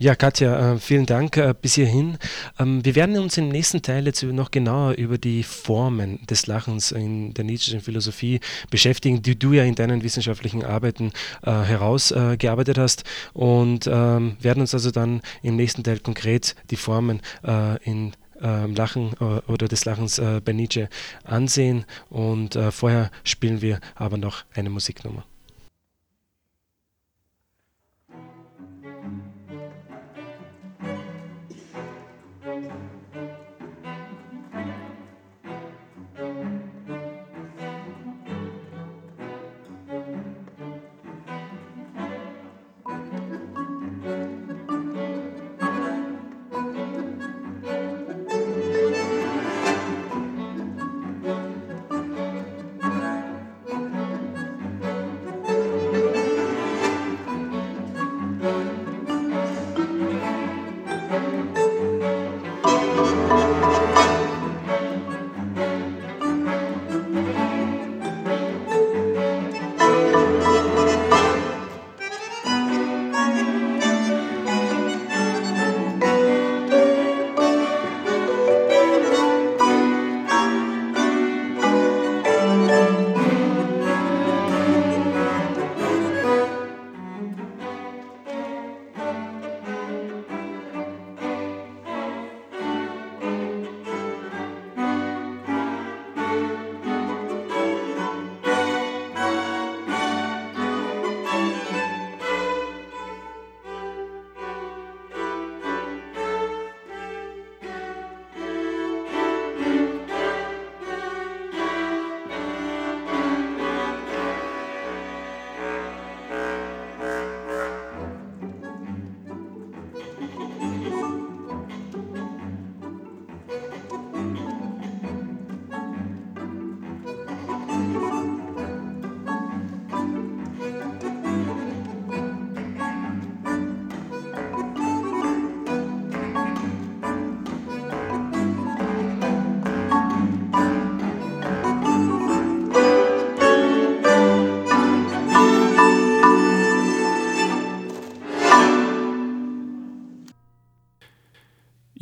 [0.00, 2.18] Ja, Katja, äh, vielen Dank äh, bis hierhin.
[2.60, 6.92] Ähm, wir werden uns im nächsten Teil jetzt noch genauer über die Formen des Lachens
[6.92, 8.38] in der Nietzsche'schen Philosophie
[8.70, 11.10] beschäftigen, die du ja in deinen wissenschaftlichen Arbeiten
[11.42, 17.20] äh, herausgearbeitet hast und ähm, werden uns also dann im nächsten Teil konkret die Formen
[17.82, 20.88] in ähm, Lachen oder des Lachens bei Nietzsche
[21.24, 25.24] ansehen und vorher spielen wir aber noch eine Musiknummer.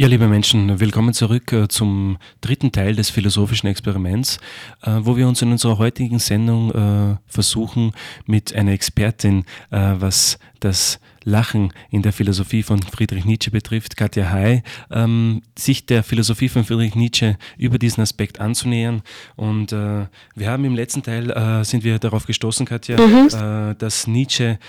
[0.06, 4.38] Ja, liebe Menschen, willkommen zurück äh, zum dritten Teil des philosophischen Experiments,
[4.82, 7.90] äh, wo wir uns in unserer heutigen Sendung äh, versuchen,
[8.24, 14.62] mit einer Expertin, was das Lachen in der Philosophie von Friedrich Nietzsche betrifft, Katja Hay,
[14.92, 19.02] ähm, sich der Philosophie von Friedrich Nietzsche über diesen Aspekt anzunähern.
[19.34, 23.28] Und äh, wir haben im letzten Teil, äh, sind wir darauf gestoßen, Katja, mhm.
[23.32, 24.60] äh, dass Nietzsche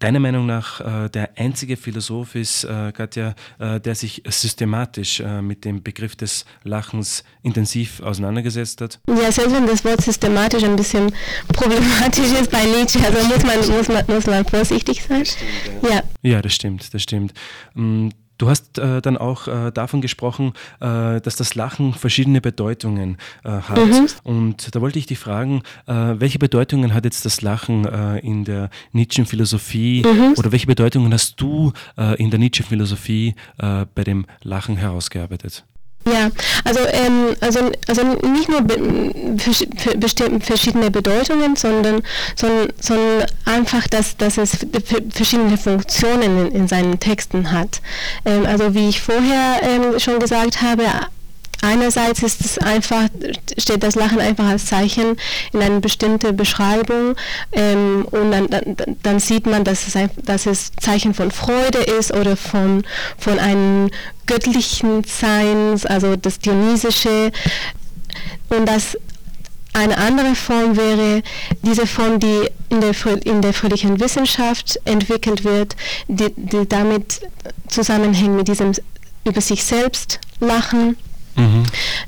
[0.00, 5.42] deiner Meinung nach äh, der einzige Philosoph ist, äh, Katja, äh, der sich systematisch äh,
[5.42, 8.98] mit dem Begriff des Lachens intensiv auseinandergesetzt hat?
[9.08, 11.12] Ja, selbst wenn das Wort systematisch ein bisschen
[11.52, 15.24] problematisch ist bei Nietzsche, also muss man, muss man, muss man vorsichtig sein.
[15.24, 15.50] Stimmt,
[15.82, 15.90] ja.
[15.90, 16.02] ja.
[16.22, 16.42] ja.
[16.42, 17.34] das stimmt, das stimmt.
[17.74, 18.08] Mm,
[18.40, 23.50] Du hast äh, dann auch äh, davon gesprochen, äh, dass das Lachen verschiedene Bedeutungen äh,
[23.50, 23.76] hat.
[23.76, 24.08] Mhm.
[24.22, 28.46] Und da wollte ich dich fragen, äh, welche Bedeutungen hat jetzt das Lachen äh, in
[28.46, 30.34] der Nietzsche-Philosophie mhm.
[30.38, 31.72] oder welche Bedeutungen hast du
[32.16, 35.64] in der Nietzsche-Philosophie bei dem Lachen herausgearbeitet?
[36.12, 36.30] Ja,
[36.64, 38.78] also, ähm, also, also nicht nur be
[40.40, 42.02] verschiedene Bedeutungen, sondern,
[42.36, 44.66] sondern, sondern einfach, dass, dass es
[45.10, 47.80] verschiedene Funktionen in, in seinen Texten hat.
[48.24, 50.84] Ähm, also wie ich vorher ähm, schon gesagt habe,
[51.62, 53.08] Einerseits ist es einfach,
[53.58, 55.16] steht das Lachen einfach als Zeichen
[55.52, 57.16] in eine bestimmte Beschreibung
[57.52, 61.78] ähm, und dann, dann, dann, sieht man, dass es, ein, dass es Zeichen von Freude
[61.78, 62.82] ist oder von,
[63.18, 63.90] von einem
[64.26, 67.30] göttlichen Seins, also das Dionysische.
[68.48, 68.96] Und das
[69.72, 71.22] eine andere Form wäre
[71.62, 72.94] diese Form, die in der,
[73.24, 75.76] in der fröhlichen Wissenschaft entwickelt wird,
[76.08, 77.20] die, die damit
[77.68, 78.72] zusammenhängt mit diesem
[79.24, 80.96] über sich selbst lachen
[81.36, 81.62] Mhm.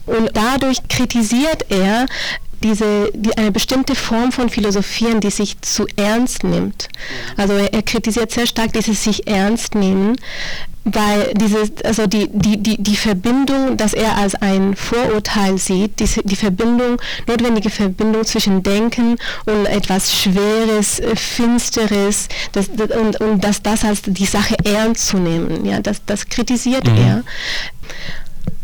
[0.06, 2.06] Und dadurch kritisiert er
[2.62, 6.88] diese, die, eine bestimmte Form von Philosophieren, die sich zu ernst nimmt.
[7.36, 10.16] Also er, er kritisiert sehr stark dieses sich ernst nehmen,
[10.84, 16.08] weil dieses, also die, die, die, die Verbindung, dass er als ein Vorurteil sieht, die,
[16.24, 23.62] die Verbindung, notwendige Verbindung zwischen Denken und etwas Schweres, äh, Finsteres, das, und, und dass
[23.62, 26.96] das als die Sache ernst zu nehmen, ja, das, das kritisiert mhm.
[26.96, 27.24] er.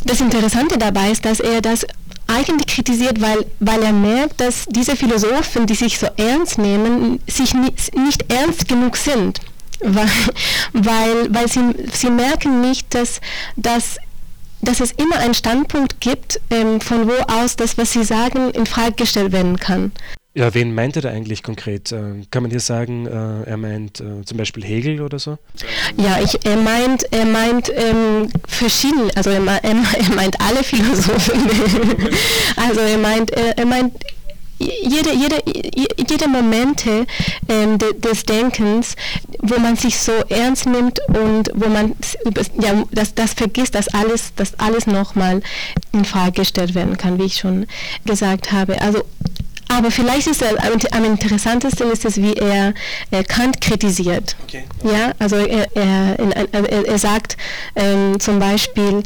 [0.04, 1.87] Das Interessante dabei ist, dass er das
[2.28, 7.54] eigentlich kritisiert, weil, weil er merkt, dass diese Philosophen, die sich so ernst nehmen, sich
[7.54, 9.40] nicht, ernst genug sind.
[9.80, 10.08] Weil,
[10.72, 11.61] weil, weil sie,
[11.92, 13.20] sie merken nicht, dass,
[13.54, 13.98] dass,
[14.61, 18.66] dass es immer einen Standpunkt gibt, ähm, von wo aus das, was sie sagen, in
[18.66, 19.92] Frage gestellt werden kann.
[20.38, 21.90] Ja, wen meint er da eigentlich konkret?
[21.90, 25.37] Äh, kann man hier sagen, äh, er meint äh, zum Beispiel Hegel oder so?
[25.96, 29.74] Ja, ich, er meint, er meint ähm, verschiedene, also er, er,
[30.14, 31.40] meint alle Philosophen.
[32.57, 33.94] also er meint, er, er meint
[34.61, 35.42] jede, jede,
[36.09, 37.05] jede Momente
[37.48, 38.94] ähm, de, des Denkens,
[39.40, 41.96] wo man sich so ernst nimmt und wo man
[42.61, 45.42] ja, das, das vergisst, dass alles, dass alles nochmal
[45.92, 47.66] in Frage gestellt werden kann, wie ich schon
[48.05, 48.81] gesagt habe.
[48.81, 49.03] Also
[49.68, 50.57] aber vielleicht ist er,
[50.92, 52.74] am interessantesten ist es, wie er,
[53.11, 54.35] er Kant kritisiert.
[54.44, 54.64] Okay.
[54.83, 56.16] Ja, also er, er,
[56.52, 57.37] er, er sagt
[57.76, 59.02] ähm, zum Beispiel,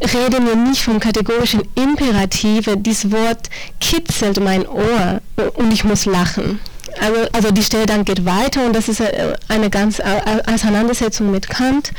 [0.00, 3.48] rede mir nicht vom kategorischen Imperative, dieses Wort
[3.80, 5.20] kitzelt mein Ohr
[5.54, 6.60] und ich muss lachen.
[7.00, 11.48] Also, also die Stelle dann geht weiter und das ist äh, eine ganz Auseinandersetzung mit
[11.48, 11.92] Kant.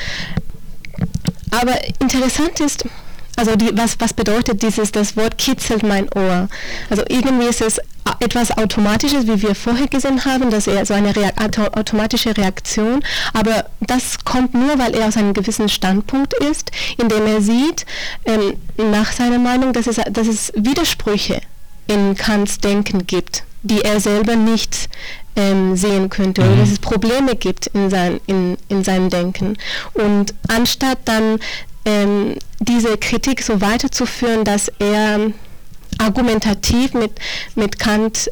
[1.52, 2.86] Aber interessant ist,
[3.38, 6.50] also die, was, was bedeutet dieses, das Wort kitzelt mein Ohr?
[6.90, 7.80] Also irgendwie ist es
[8.20, 11.34] etwas Automatisches, wie wir vorher gesehen haben, dass er so eine Reak
[11.74, 17.28] automatische Reaktion, aber das kommt nur, weil er aus einem gewissen Standpunkt ist, in dem
[17.28, 17.86] er sieht,
[18.26, 18.54] ähm,
[18.92, 21.42] nach seiner Meinung, dass es, dass es Widersprüche
[21.88, 24.90] in Kants Denken gibt, die er selber nicht
[25.36, 29.58] ähm, sehen könnte, oder dass es Probleme gibt in, sein, in, in seinem Denken.
[29.94, 31.40] Und anstatt dann
[31.86, 35.32] ähm, diese Kritik so weiterzuführen, dass er
[36.00, 37.12] argumentativ mit,
[37.56, 38.30] mit Kant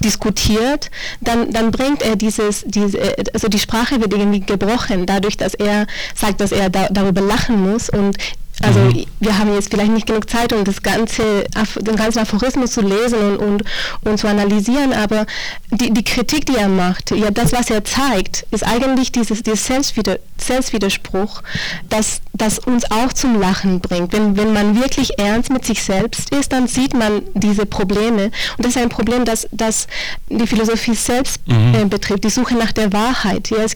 [0.00, 2.98] diskutiert, dann, dann bringt er dieses, diese,
[3.32, 7.70] also die Sprache wird irgendwie gebrochen, dadurch, dass er sagt, dass er da, darüber lachen
[7.70, 8.16] muss und
[8.62, 9.06] also mhm.
[9.20, 11.44] wir haben jetzt vielleicht nicht genug Zeit, um das ganze,
[11.80, 13.64] den ganzen Aphorismus zu lesen und, und,
[14.04, 15.26] und zu analysieren, aber
[15.70, 19.66] die, die Kritik, die er macht, ja das, was er zeigt, ist eigentlich dieses, dieses
[19.66, 21.42] Selbstwider, Selbstwiderspruch,
[21.88, 24.12] das, das uns auch zum Lachen bringt.
[24.12, 28.30] Wenn, wenn man wirklich ernst mit sich selbst ist, dann sieht man diese Probleme.
[28.56, 29.86] Und das ist ein Problem, das, das
[30.28, 31.74] die Philosophie selbst mhm.
[31.74, 33.50] äh, betrifft, die Suche nach der Wahrheit.
[33.50, 33.74] Ja, es,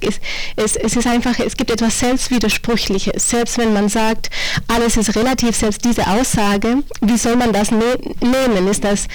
[0.57, 3.31] es, es ist einfach, es gibt etwas Selbstwidersprüchliches.
[3.31, 4.31] Selbst wenn man sagt,
[4.69, 8.69] alles ist relativ, selbst diese Aussage, wie soll man das ne nehmen?
[8.69, 9.07] Ist das,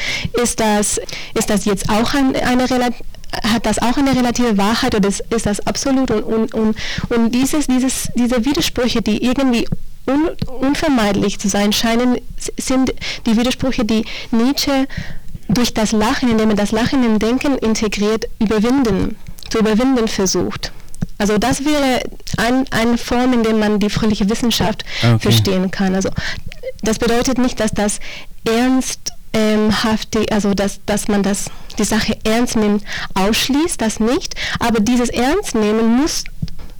[0.42, 1.00] ist das,
[1.34, 3.06] ist das jetzt auch ein, eine relativ
[3.44, 6.12] hat das auch eine relative Wahrheit oder ist, ist das absolut?
[6.12, 6.76] Und, und, und,
[7.10, 9.68] und dieses, dieses, diese Widersprüche, die irgendwie
[10.08, 12.18] un, unvermeidlich zu sein scheinen,
[12.58, 12.94] sind
[13.26, 14.88] die Widersprüche, die Nietzsche
[15.48, 19.16] durch das Lachen, indem er das Lachen im Denken integriert, überwinden,
[19.50, 20.72] zu überwinden versucht.
[21.20, 22.02] Also das wäre
[22.38, 25.20] ein, eine Form, in der man die fröhliche Wissenschaft ah, okay.
[25.20, 25.94] verstehen kann.
[25.94, 26.10] Also
[26.82, 28.00] das bedeutet nicht, dass das
[28.46, 29.72] ernst ähm,
[30.32, 34.34] also dass, dass man das, die Sache ernst nimmt, ausschließt, das nicht.
[34.60, 36.24] Aber dieses Ernstnehmen muss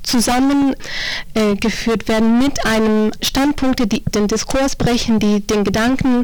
[0.02, 6.24] zusammengeführt äh, werden mit einem Standpunkt, die den Diskurs brechen, die den Gedanken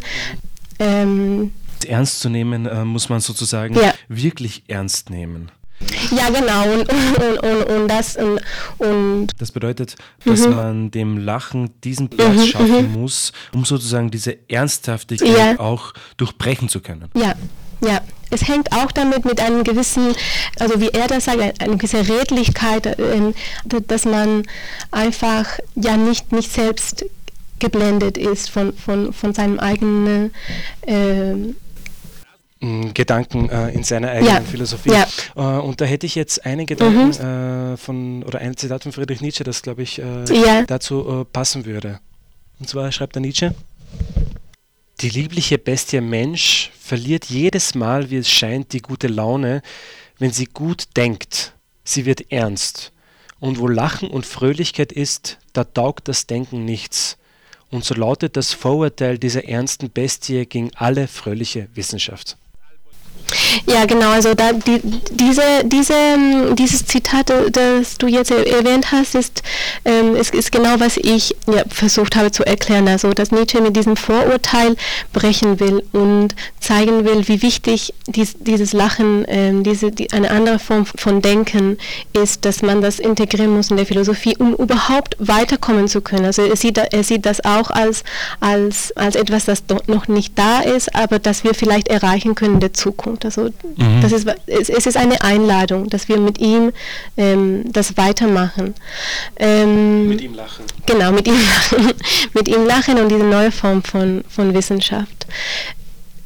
[0.79, 1.51] ähm,
[1.85, 3.93] ernst zu nehmen, äh, muss man sozusagen ja.
[4.07, 5.51] wirklich ernst nehmen.
[6.11, 6.63] Ja, genau.
[6.73, 8.39] Und, und, und, und das, und,
[8.77, 10.55] und das bedeutet, dass mhm.
[10.55, 13.01] man dem Lachen diesen Platz mhm, schaffen mhm.
[13.01, 15.59] muss, um sozusagen diese Ernsthaftigkeit ja.
[15.59, 17.09] auch durchbrechen zu können.
[17.15, 17.33] Ja,
[17.81, 18.01] ja.
[18.31, 20.15] Es hängt auch damit mit einem gewissen,
[20.59, 23.33] also wie er das sagt, eine gewisse Redlichkeit, äh,
[23.87, 24.43] dass man
[24.91, 25.45] einfach
[25.75, 27.05] ja nicht, nicht selbst
[27.59, 30.33] geblendet ist von, von, von seinem eigenen
[30.81, 31.53] äh,
[32.93, 34.41] Gedanken äh, in seiner eigenen ja.
[34.41, 34.91] Philosophie.
[34.91, 35.07] Ja.
[35.35, 37.73] Äh, und da hätte ich jetzt einen Gedanken mhm.
[37.73, 40.63] äh, von, oder ein Zitat von Friedrich Nietzsche, das glaube ich äh, ja.
[40.63, 41.99] dazu äh, passen würde.
[42.59, 43.53] Und zwar schreibt der Nietzsche,
[45.01, 49.61] die liebliche Bestie Mensch verliert jedes Mal, wie es scheint, die gute Laune,
[50.19, 51.53] wenn sie gut denkt.
[51.83, 52.91] Sie wird ernst.
[53.39, 57.17] Und wo Lachen und Fröhlichkeit ist, da taugt das Denken nichts.
[57.69, 62.37] Und so lautet das Vorurteil dieser ernsten Bestie gegen alle fröhliche Wissenschaft.
[63.67, 64.09] Ja, genau.
[64.11, 64.81] Also da die,
[65.11, 65.93] diese, diese,
[66.53, 69.43] dieses Zitat, das du jetzt erwähnt hast, ist,
[69.83, 72.87] ähm, ist, ist genau, was ich ja, versucht habe zu erklären.
[72.87, 74.75] Also, dass Nietzsche mit diesem Vorurteil
[75.13, 80.59] brechen will und zeigen will, wie wichtig dies, dieses Lachen, ähm, diese, die, eine andere
[80.59, 81.77] Form von Denken
[82.13, 86.25] ist, dass man das integrieren muss in der Philosophie, um überhaupt weiterkommen zu können.
[86.25, 88.03] Also er sieht, er sieht das auch als,
[88.39, 92.59] als, als etwas, das noch nicht da ist, aber das wir vielleicht erreichen können in
[92.59, 93.24] der Zukunft.
[93.25, 94.01] Also mhm.
[94.01, 96.71] das ist, es, es, ist eine Einladung, dass wir mit ihm
[97.17, 98.75] ähm, das weitermachen.
[99.37, 100.65] Ähm, mit ihm lachen.
[100.85, 101.93] Genau, mit ihm lachen.
[102.33, 105.25] mit ihm lachen und diese neue Form von, von Wissenschaft.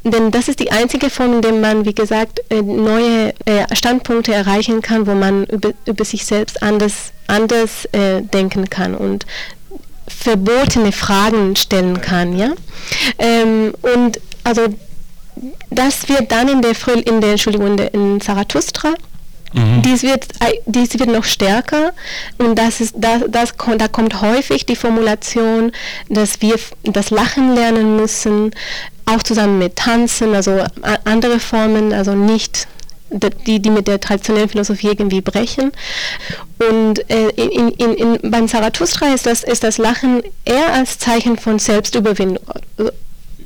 [0.03, 4.33] Denn das ist die einzige Form, in der man, wie gesagt, äh, neue äh, Standpunkte
[4.33, 9.25] erreichen kann, wo man über, über sich selbst anders, anders äh, denken kann und
[10.07, 12.37] verbotene Fragen stellen kann.
[12.37, 12.53] Ja?
[13.17, 14.67] Ähm, und also
[15.69, 16.73] das wird dann in der,
[17.05, 18.93] in der Entschuldigung, in, der, in Zarathustra,
[19.53, 19.81] mhm.
[19.83, 20.27] dies, wird,
[20.65, 21.93] dies wird noch stärker
[22.37, 25.71] und das ist, das, das, da kommt häufig die Formulation,
[26.09, 28.51] dass wir das Lachen lernen müssen,
[29.05, 30.63] auch zusammen mit Tanzen, also
[31.05, 32.67] andere Formen, also nicht
[33.11, 35.71] die, die mit der traditionellen Philosophie irgendwie brechen.
[36.59, 41.37] Und äh, in, in, in, beim Zarathustra ist das, ist das Lachen eher als Zeichen
[41.37, 42.43] von Selbstüberwindung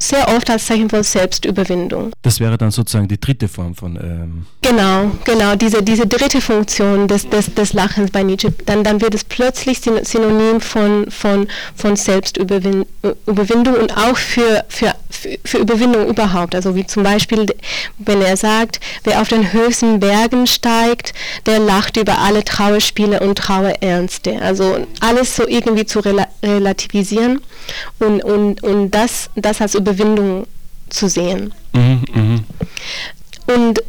[0.10, 2.12] sehr oft als Zeichen von Selbstüberwindung.
[2.22, 3.95] Das wäre dann sozusagen die dritte Form von.
[3.95, 8.54] Ähm genau, genau, diese, diese dritte Funktion des, des, des Lachens bei Nietzsche.
[8.66, 12.86] Dann, dann wird es plötzlich Synonym von, von, von Selbstüberwindung
[13.76, 14.93] und auch für, für,
[15.43, 16.54] für Überwindung überhaupt.
[16.56, 17.45] Also wie zum Beispiel,
[17.97, 21.14] wenn er sagt, wer auf den höchsten Bergen steigt,
[21.45, 24.41] der lacht über alle Trauerspiele und Trauerernste.
[24.41, 27.41] Also alles so irgendwie zu rela relativisieren
[27.99, 29.93] und, und, und das, das als Überwindung
[30.89, 31.54] zu sehen.
[31.74, 32.39] Mhm, mh.
[33.56, 33.84] Und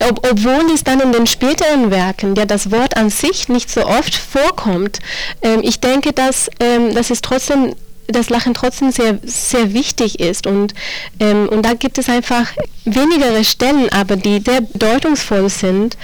[0.00, 3.86] ob, obwohl es dann in den späteren Werken ja das Wort an sich nicht so
[3.86, 4.98] oft vorkommt,
[5.42, 7.74] ähm, ich denke, dass, ähm, dass es trotzdem
[8.12, 10.46] das Lachen trotzdem sehr, sehr wichtig ist.
[10.46, 10.74] Und,
[11.20, 12.46] ähm, und da gibt es einfach
[12.84, 15.96] wenigere Stellen, aber die sehr bedeutungsvoll sind.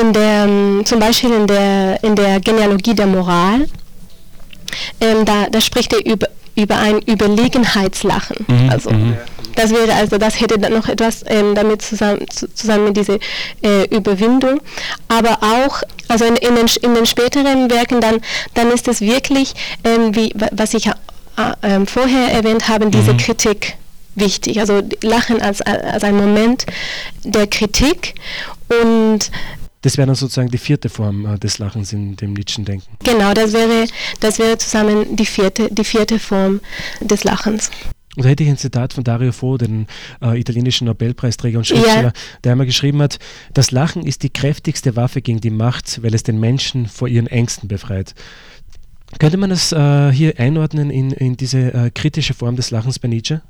[0.00, 3.66] In der, ähm, zum Beispiel in der, in der Genealogie der Moral,
[5.00, 8.46] ähm, da, da spricht er über, über ein Überlegenheitslachen.
[8.46, 9.16] Mhm, also mhm.
[9.54, 13.18] das wäre also das hätte dann noch etwas ähm, damit zusammen zusammen mit dieser
[13.62, 14.60] äh, Überwindung,
[15.08, 18.20] aber auch also in, in, den, in den späteren Werken dann
[18.54, 20.92] dann ist es wirklich ähm, wie was ich äh,
[21.62, 23.18] äh, vorher erwähnt habe diese mhm.
[23.18, 23.76] Kritik
[24.14, 24.60] wichtig.
[24.60, 26.66] Also Lachen als, als ein Moment
[27.24, 28.14] der Kritik
[28.82, 29.30] und
[29.82, 32.88] das wäre dann sozusagen die vierte Form äh, des Lachens in dem Nietzschen Denken.
[33.04, 33.86] Genau, das wäre,
[34.20, 36.60] das wäre zusammen die vierte, die vierte Form
[37.00, 37.70] des Lachens.
[38.16, 39.86] Und da hätte ich ein Zitat von Dario Fo, den
[40.20, 42.12] äh, italienischen Nobelpreisträger und Schriftsteller, ja.
[42.42, 43.18] der einmal geschrieben hat,
[43.54, 47.28] das Lachen ist die kräftigste Waffe gegen die Macht, weil es den Menschen vor ihren
[47.28, 48.14] Ängsten befreit.
[49.18, 53.08] Könnte man das äh, hier einordnen in, in diese äh, kritische Form des Lachens bei
[53.08, 53.42] Nietzsche?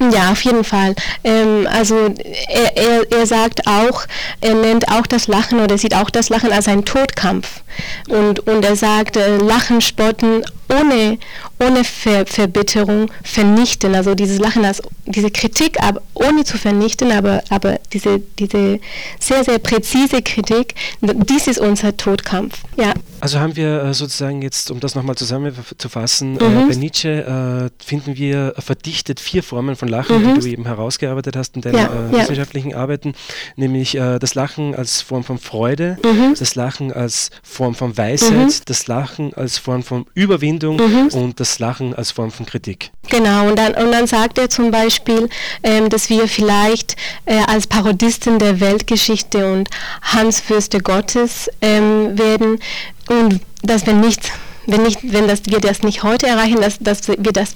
[0.00, 0.94] Ja, auf jeden Fall.
[1.24, 2.14] Ähm, also
[2.48, 4.04] er, er, er sagt auch,
[4.40, 7.62] er nennt auch das Lachen oder sieht auch das Lachen als einen Todkampf.
[8.08, 11.18] Und, und er sagt, äh, Lachen, Spotten ohne,
[11.60, 13.94] ohne Ver Verbitterung vernichten.
[13.94, 18.80] Also dieses Lachen, als, diese Kritik, aber ohne zu vernichten, aber, aber diese, diese
[19.18, 22.58] sehr, sehr präzise Kritik, dies ist unser Todkampf.
[22.76, 22.92] Ja.
[23.20, 26.68] Also haben wir äh, sozusagen jetzt, um das nochmal zusammenzufassen, äh, mhm.
[26.68, 30.34] bei Nietzsche äh, finden wir verdichtet vier Formen von Lachen, mhm.
[30.34, 32.22] die du eben herausgearbeitet hast in deinen ja, äh, ja.
[32.22, 33.14] wissenschaftlichen Arbeiten,
[33.56, 36.34] nämlich äh, das Lachen als Form von Freude, mhm.
[36.38, 38.62] das Lachen als Form von Weisheit, mhm.
[38.66, 41.08] das Lachen als Form von Überwindung mhm.
[41.12, 42.90] und das Lachen als Form von Kritik.
[43.08, 45.28] Genau, und dann, und dann sagt er zum Beispiel,
[45.62, 46.96] ähm, dass wir vielleicht
[47.46, 49.68] als Parodisten der Weltgeschichte und
[50.02, 52.58] Hans Fürste Gottes ähm, werden,
[53.08, 54.30] und dass wenn nicht,
[54.66, 57.54] wenn nicht, wenn das, wir das nicht heute erreichen, dass, dass wir das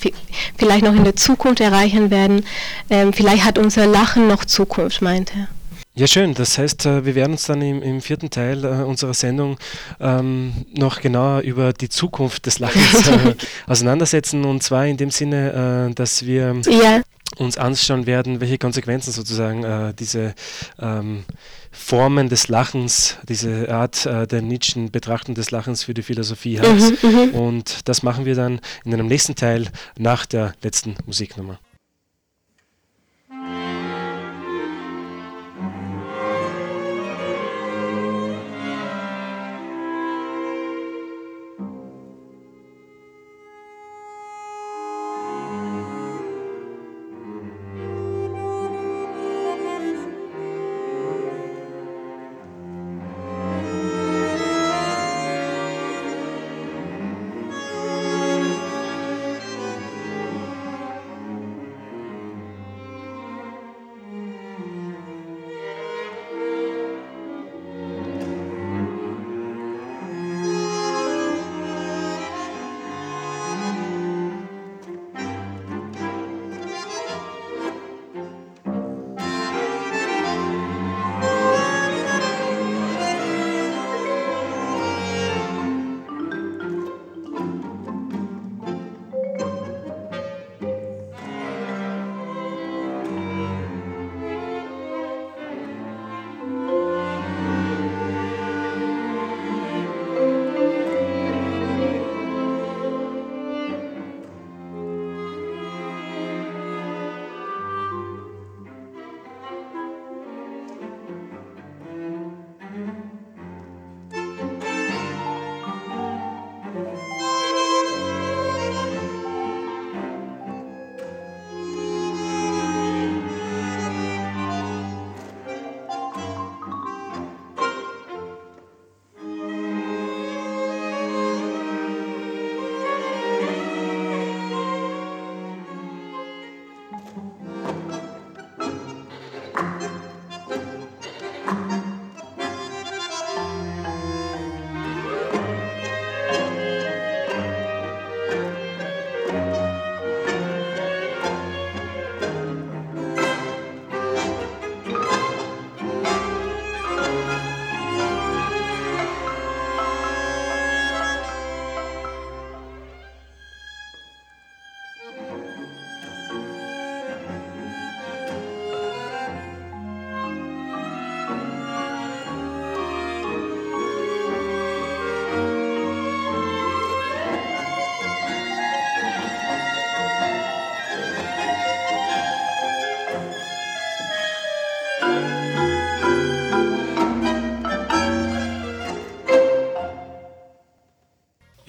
[0.57, 2.45] vielleicht noch in der Zukunft erreichen werden,
[2.91, 5.49] ähm, vielleicht hat unser Lachen noch Zukunft, meint er.
[5.95, 6.33] Ja, schön.
[6.33, 9.59] Das heißt, äh, wir werden uns dann im, im vierten Teil äh, unserer Sendung
[10.01, 13.35] ähm, noch genauer über die Zukunft des Lachens äh,
[13.67, 14.47] auseinandersetzen.
[14.47, 17.03] Und zwar in dem Sinne, äh, dass wir ja.
[17.37, 20.35] uns anschauen werden, welche Konsequenzen sozusagen äh, diese
[20.81, 21.25] ähm,
[21.71, 26.69] Formen des Lachens, diese Art der Nietzschen Betrachtung des Lachens für die Philosophie hat.
[26.69, 31.59] Mhm, mhm, und das machen wir dann in einem nächsten Teil nach der letzten Musiknummer.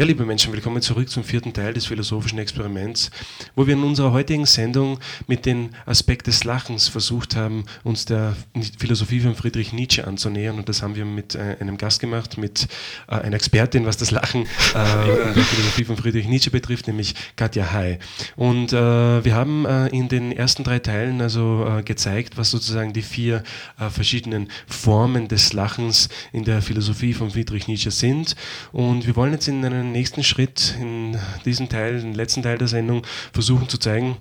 [0.03, 3.09] Ja, liebe Menschen, willkommen zurück zum vierten Teil des philosophischen Experiments,
[3.55, 8.35] wo wir in unserer heutigen Sendung mit dem Aspekt des Lachens versucht haben, uns der
[8.77, 10.57] Philosophie von Friedrich Nietzsche anzunähern.
[10.57, 12.67] Und das haben wir mit äh, einem Gast gemacht, mit
[13.07, 14.41] äh, einer Expertin, was das Lachen
[14.75, 17.99] äh, in der Philosophie von Friedrich Nietzsche betrifft, nämlich Katja Hay.
[18.35, 18.75] Und äh,
[19.23, 23.41] wir haben äh, in den ersten drei Teilen also äh, gezeigt, was sozusagen die vier
[23.77, 28.35] verschiedenen Formen des Lachens in der Philosophie von Friedrich Nietzsche sind.
[28.73, 32.67] Und wir wollen jetzt in einen nächsten Schritt in diesem Teil, im letzten Teil der
[32.67, 34.17] Sendung, versuchen zu zeigen,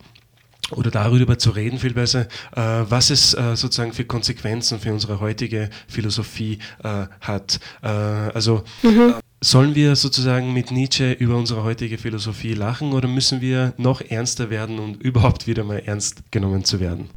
[0.71, 5.21] oder darüber zu reden, viel besser, äh, was es äh, sozusagen für Konsequenzen für unsere
[5.21, 7.61] heutige Philosophie äh, hat.
[7.83, 9.15] Also mhm.
[9.45, 14.51] Sollen wir sozusagen mit Nietzsche über unsere heutige Philosophie lachen oder müssen wir noch ernster
[14.51, 17.11] werden und überhaupt wieder mal ernst genommen zu werden?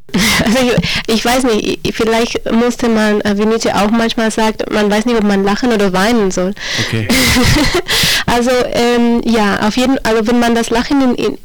[0.43, 4.89] Also ich, ich weiß nicht, vielleicht musste man, äh, wie Nietzsche auch manchmal sagt, man
[4.89, 6.55] weiß nicht, ob man lachen oder weinen soll.
[6.87, 7.07] Okay.
[8.25, 11.37] also ähm, ja, auf jeden also wenn man das Lachen in, in,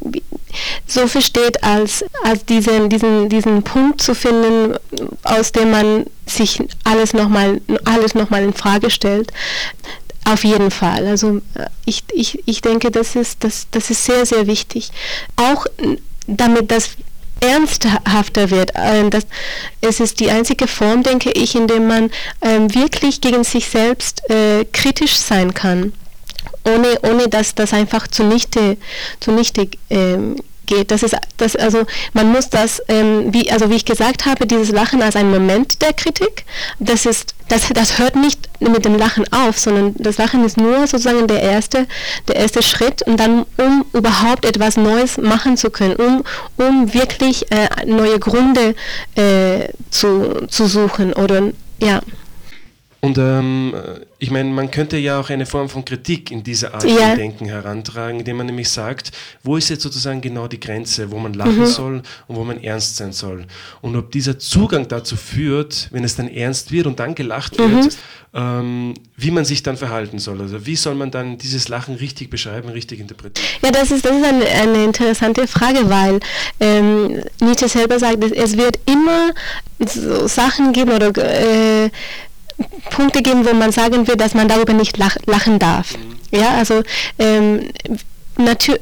[0.87, 4.77] so versteht, als, als diesen, diesen, diesen Punkt zu finden,
[5.25, 9.33] aus dem man sich alles nochmal alles noch in Frage stellt,
[10.33, 11.07] auf jeden Fall.
[11.07, 14.91] Also äh, ich, ich, ich denke, das ist, das, das ist sehr, sehr wichtig.
[15.37, 15.67] Auch
[16.27, 16.91] damit das
[17.41, 18.73] ernsthafter wird.
[18.75, 19.27] Ähm, das,
[19.81, 22.11] es ist die einzige Form, denke ich, in der man
[22.43, 25.93] ähm, wirklich gegen sich selbst äh, kritisch sein kann,
[26.67, 28.77] ohne, ohne dass das einfach zunichte,
[29.21, 30.37] zunichte ähm,
[30.71, 30.91] geht.
[30.91, 34.71] Das ist das also man muss das ähm, wie also wie ich gesagt habe dieses
[34.71, 36.45] Lachen als ein Moment der Kritik.
[36.79, 40.87] Das ist das das hört nicht mit dem Lachen auf, sondern das Lachen ist nur
[40.87, 41.87] sozusagen der erste
[42.29, 46.25] der erste Schritt und dann um überhaupt etwas Neues machen zu können, um
[46.57, 48.75] um wirklich äh, neue Gründe
[49.17, 51.51] äh, zu zu suchen oder
[51.83, 52.01] ja.
[53.01, 53.75] Und ähm,
[54.19, 57.09] ich meine, man könnte ja auch eine Form von Kritik in dieser Art ja.
[57.09, 61.19] von Denken herantragen, indem man nämlich sagt, wo ist jetzt sozusagen genau die Grenze, wo
[61.19, 61.67] man lachen mhm.
[61.67, 63.47] soll und wo man ernst sein soll.
[63.81, 67.71] Und ob dieser Zugang dazu führt, wenn es dann ernst wird und dann gelacht wird,
[67.71, 67.89] mhm.
[68.35, 70.39] ähm, wie man sich dann verhalten soll.
[70.43, 73.49] Also wie soll man dann dieses Lachen richtig beschreiben, richtig interpretieren?
[73.63, 76.21] Ja, das ist, das ist eine, eine interessante Frage, weil
[76.61, 79.31] ähm, Nietzsche selber sagt, es wird immer
[79.79, 81.91] so Sachen geben oder äh,
[82.91, 85.97] Punkte geben, wo man sagen will, dass man darüber nicht lach, lachen darf.
[85.97, 86.39] Mhm.
[86.39, 86.83] Ja, also
[87.19, 87.71] ähm,
[88.37, 88.81] natürlich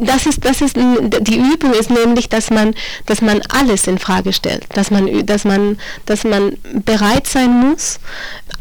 [0.00, 2.74] das ist, das ist, die Übung ist nämlich, dass man,
[3.06, 7.98] dass man alles in Frage stellt, dass man, dass man, dass man bereit sein muss,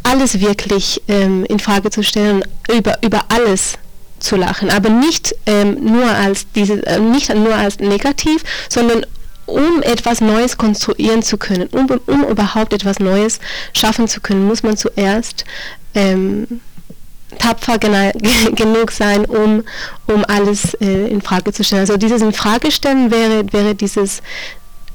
[0.04, 2.44] alles wirklich ähm, in Frage zu stellen,
[2.74, 3.74] über, über alles
[4.20, 9.06] zu lachen, aber nicht ähm, nur als diese, äh, nicht nur als negativ, sondern
[9.46, 13.40] um etwas Neues konstruieren zu können, um, um überhaupt etwas Neues
[13.74, 15.46] schaffen zu können, muss man zuerst
[15.94, 16.62] ähm,
[17.40, 17.78] tapfer
[18.56, 19.64] genug sein, um,
[20.08, 21.82] um alles äh, in Frage zu stellen.
[21.82, 24.22] Also dieses in Frage stellen wäre, wäre dieses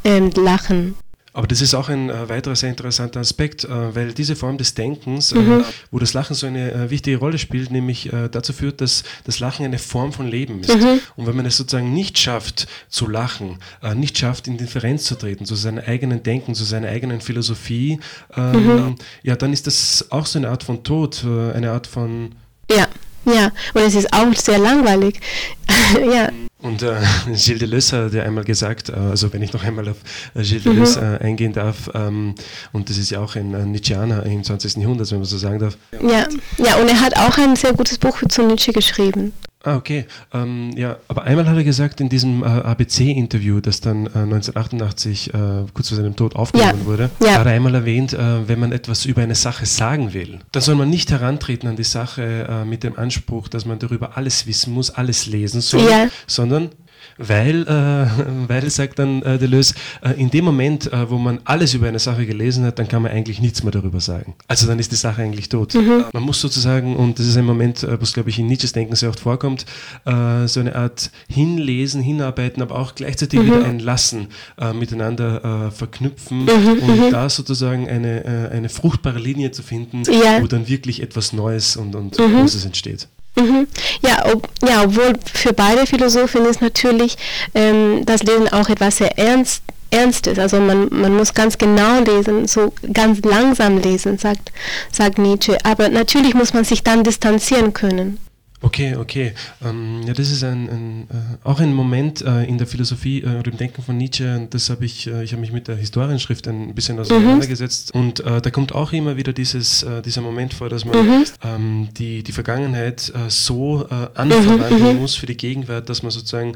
[0.04, 0.96] ähm, Lachen.
[1.32, 4.74] Aber das ist auch ein äh, weiterer sehr interessanter Aspekt, äh, weil diese Form des
[4.74, 5.64] Denkens, äh, mhm.
[5.90, 9.38] wo das Lachen so eine äh, wichtige Rolle spielt, nämlich äh, dazu führt, dass das
[9.38, 10.74] Lachen eine Form von Leben ist.
[10.74, 11.00] Mhm.
[11.16, 13.58] Und wenn man es sozusagen nicht schafft zu lachen,
[13.94, 18.00] nicht schafft in Differenz zu treten zu seinem eigenen Denken, zu seiner eigenen Philosophie,
[18.36, 18.94] ähm, mhm.
[19.22, 22.34] ja, dann ist das auch so eine Art von Tod, eine Art von...
[22.70, 22.88] Ja.
[23.26, 25.20] Ja, und es ist auch sehr langweilig.
[26.12, 26.30] ja.
[26.62, 26.96] Und äh,
[27.26, 29.96] Gilles Deleuze hat ja einmal gesagt, äh, also wenn ich noch einmal auf
[30.34, 30.70] äh, Gilles mhm.
[30.70, 32.34] Deleuze äh, eingehen darf, ähm,
[32.72, 34.76] und das ist ja auch ein äh, Nietzscheaner im 20.
[34.76, 35.76] Jahrhundert, wenn man so sagen darf.
[35.92, 36.26] Ja.
[36.58, 39.32] ja, und er hat auch ein sehr gutes Buch zu Nietzsche geschrieben.
[39.62, 40.06] Ah, okay.
[40.32, 45.34] Ähm, ja, aber einmal hat er gesagt in diesem äh, ABC-Interview, das dann äh, 1988
[45.34, 45.38] äh,
[45.74, 46.86] kurz vor seinem Tod aufgenommen ja.
[46.86, 47.34] wurde, ja.
[47.34, 50.76] hat er einmal erwähnt, äh, wenn man etwas über eine Sache sagen will, dann soll
[50.76, 54.72] man nicht herantreten an die Sache äh, mit dem Anspruch, dass man darüber alles wissen
[54.72, 56.08] muss, alles lesen soll, ja.
[56.26, 56.70] sondern
[57.18, 61.74] weil, äh, weil sagt dann äh, Deleuze, äh, in dem Moment, äh, wo man alles
[61.74, 64.34] über eine Sache gelesen hat, dann kann man eigentlich nichts mehr darüber sagen.
[64.48, 65.74] Also dann ist die Sache eigentlich tot.
[65.74, 66.04] Mhm.
[66.12, 68.94] Man muss sozusagen, und das ist ein Moment, äh, was glaube ich in Nietzsches Denken
[68.96, 69.66] sehr oft vorkommt,
[70.04, 73.46] äh, so eine Art Hinlesen, Hinarbeiten, aber auch gleichzeitig mhm.
[73.46, 74.28] wieder ein Lassen
[74.74, 76.82] miteinander verknüpfen mhm.
[76.82, 77.10] und mhm.
[77.10, 80.42] da sozusagen eine, eine fruchtbare Linie zu finden, ja.
[80.42, 82.36] wo dann wirklich etwas Neues und, und mhm.
[82.36, 83.08] Großes entsteht.
[83.36, 83.66] Mhm.
[84.02, 87.16] Ja, ob, ja, obwohl für beide Philosophen ist natürlich
[87.54, 90.38] ähm, das Lesen auch etwas sehr ernst, Ernstes.
[90.38, 94.52] Also man, man muss ganz genau lesen, so ganz langsam lesen, sagt,
[94.92, 95.58] sagt Nietzsche.
[95.64, 98.18] Aber natürlich muss man sich dann distanzieren können.
[98.62, 99.32] Okay, okay.
[99.64, 103.38] Ähm, ja, das ist ein, ein äh, auch ein Moment äh, in der Philosophie äh,
[103.38, 104.46] oder im Denken von Nietzsche.
[104.50, 107.02] Das habe ich, äh, ich habe mich mit der Historienschrift ein bisschen mhm.
[107.02, 108.00] auseinandergesetzt mhm.
[108.00, 111.24] und äh, da kommt auch immer wieder dieses, äh, dieser Moment vor, dass man mhm.
[111.42, 115.00] ähm, die, die Vergangenheit so anverwandeln mhm.
[115.00, 116.54] muss für die Gegenwart, dass man sozusagen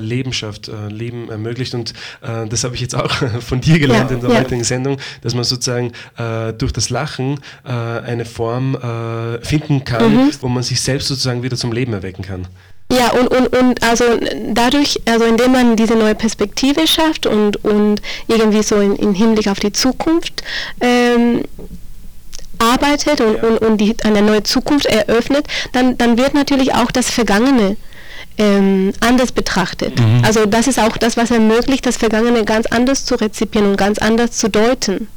[0.00, 1.74] Leben schafft, Leben ermöglicht.
[1.74, 4.40] Und das habe ich jetzt auch von dir gelernt ja, in der ja.
[4.40, 5.92] heutigen Sendung, dass man sozusagen
[6.58, 8.76] durch das Lachen eine Form
[9.42, 10.30] finden kann, mhm.
[10.40, 12.46] wo man sich selbst sozusagen wieder zum Leben erwecken kann.
[12.92, 14.04] Ja, und, und, und also
[14.52, 19.48] dadurch, also indem man diese neue Perspektive schafft und, und irgendwie so in, in Hinblick
[19.48, 20.42] auf die Zukunft
[20.80, 21.42] ähm,
[22.58, 23.42] arbeitet und, ja.
[23.42, 27.76] und, und die, eine neue Zukunft eröffnet, dann, dann wird natürlich auch das Vergangene
[28.38, 29.98] ähm, anders betrachtet.
[29.98, 30.22] Mhm.
[30.24, 33.98] Also das ist auch das, was ermöglicht, das Vergangene ganz anders zu rezipieren und ganz
[33.98, 35.08] anders zu deuten.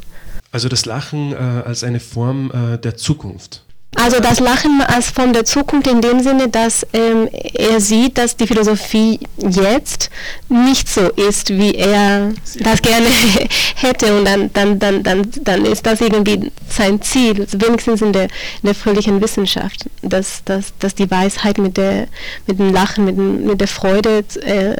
[0.52, 3.64] Also das Lachen äh, als eine Form äh, der Zukunft.
[3.96, 8.38] Also das Lachen als von der Zukunft in dem Sinne, dass ähm, er sieht, dass
[8.38, 10.12] die Philosophie jetzt
[10.48, 13.08] nicht so ist, wie er das gerne
[13.76, 18.26] hätte und dann, dann, dann, dann, dann ist das irgendwie sein Ziel, wenigstens in der,
[18.26, 22.08] in der fröhlichen Wissenschaft, dass, dass, dass die Weisheit mit, der,
[22.46, 24.76] mit dem Lachen, mit, dem, mit der Freude äh,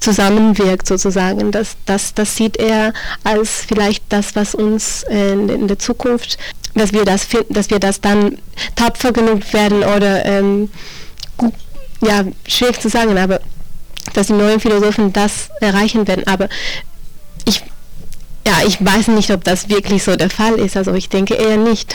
[0.00, 1.50] zusammenwirkt sozusagen.
[1.50, 2.92] Das, das, das sieht er
[3.24, 6.38] als vielleicht das, was uns äh, in der Zukunft
[6.78, 8.38] dass wir das dass wir das dann
[8.76, 10.70] tapfer genug werden oder ähm,
[11.36, 11.54] gut,
[12.00, 13.40] ja, schwierig zu sagen, aber
[14.14, 16.26] dass die neuen Philosophen das erreichen werden.
[16.26, 16.48] Aber
[17.44, 17.62] ich,
[18.46, 20.76] ja, ich weiß nicht, ob das wirklich so der Fall ist.
[20.76, 21.94] Also ich denke eher nicht.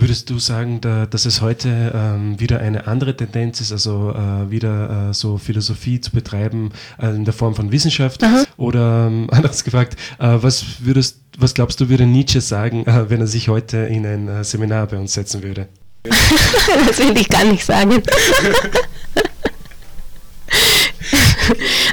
[0.00, 4.48] Würdest du sagen, da, dass es heute ähm, wieder eine andere Tendenz ist, also äh,
[4.48, 6.70] wieder äh, so Philosophie zu betreiben
[7.02, 8.22] äh, in der Form von Wissenschaft?
[8.22, 8.44] Aha.
[8.56, 13.20] Oder ähm, anders gefragt, äh, was würdest, was glaubst du, würde Nietzsche sagen, äh, wenn
[13.20, 15.66] er sich heute in ein äh, Seminar bei uns setzen würde?
[16.04, 18.00] das will ich gar nicht sagen.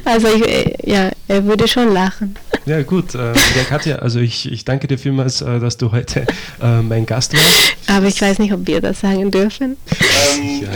[0.06, 2.36] also ich, ja, er würde schon lachen.
[2.66, 3.14] Ja, gut.
[3.14, 6.26] Äh, ja, Katja, also ich, ich danke dir vielmals, äh, dass du heute
[6.60, 7.78] äh, mein Gast warst.
[7.88, 9.78] Aber ich weiß nicht, ob wir das sagen dürfen.
[10.34, 10.70] Ähm, ja,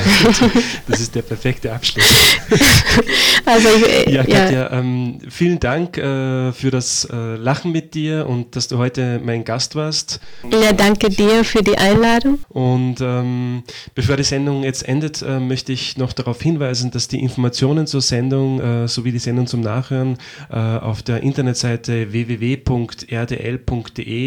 [0.87, 2.05] das ist der perfekte Abschluss.
[3.45, 4.71] also ich, äh, ja, Katja, ja.
[4.71, 9.43] Ähm, vielen Dank äh, für das äh, Lachen mit dir und dass du heute mein
[9.43, 10.19] Gast warst.
[10.51, 12.37] Ja, danke dir für die Einladung.
[12.49, 13.63] Und ähm,
[13.95, 18.01] bevor die Sendung jetzt endet, äh, möchte ich noch darauf hinweisen, dass die Informationen zur
[18.01, 20.17] Sendung sowie die Sendung zum Nachhören
[20.49, 22.59] auf der Internetseite Webseite www.rdl.de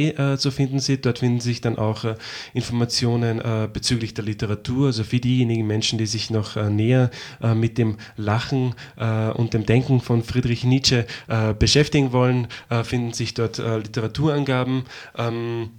[0.08, 1.04] äh, zu finden sind.
[1.06, 2.14] Dort finden sich dann auch äh,
[2.54, 7.10] Informationen äh, bezüglich der Literatur, also für diejenigen Menschen, die sich noch äh, näher
[7.42, 11.06] äh, mit dem Lachen äh, und dem Denken von Friedrich Nietzsche
[11.58, 12.46] beschäftigen wollen,
[12.84, 14.84] finden sich dort Literaturangaben.
[15.16, 15.70] Ähm,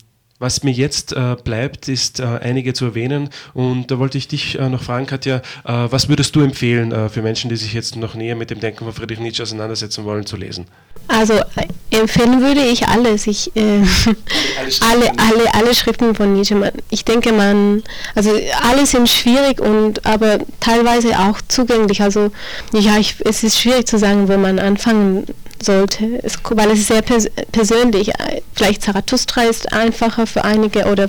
[0.44, 3.30] was mir jetzt äh, bleibt, ist äh, einige zu erwähnen.
[3.54, 7.08] Und da wollte ich dich äh, noch fragen, Katja, äh, was würdest du empfehlen äh,
[7.08, 10.26] für Menschen, die sich jetzt noch näher mit dem Denken von Friedrich Nietzsche auseinandersetzen wollen,
[10.26, 10.66] zu lesen?
[11.08, 13.26] Also äh, empfehlen würde ich alles.
[13.26, 16.74] Ich, alle, alle, alle Schriften von Nietzsche.
[16.90, 17.82] Ich denke, man,
[18.14, 18.32] also
[18.64, 22.02] alle sind schwierig und aber teilweise auch zugänglich.
[22.02, 22.32] Also
[22.74, 25.26] ja, ich, es ist schwierig zu sagen, wo man anfangen
[25.64, 28.12] sollte, es, weil es sehr pers persönlich.
[28.54, 31.08] Vielleicht Zarathustra ist einfacher für einige oder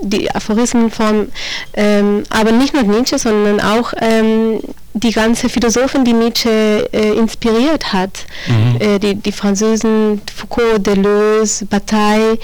[0.00, 1.28] die Aphorismenform,
[1.74, 4.60] ähm, aber nicht nur Nietzsche, sondern auch ähm,
[4.94, 8.80] die ganze Philosophen, die Nietzsche äh, inspiriert hat, mhm.
[8.80, 12.38] äh, die, die Französen, Foucault, Deleuze, Bataille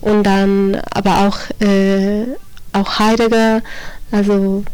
[0.00, 2.24] und dann aber auch, äh,
[2.72, 3.62] auch Heidegger,
[4.10, 4.64] also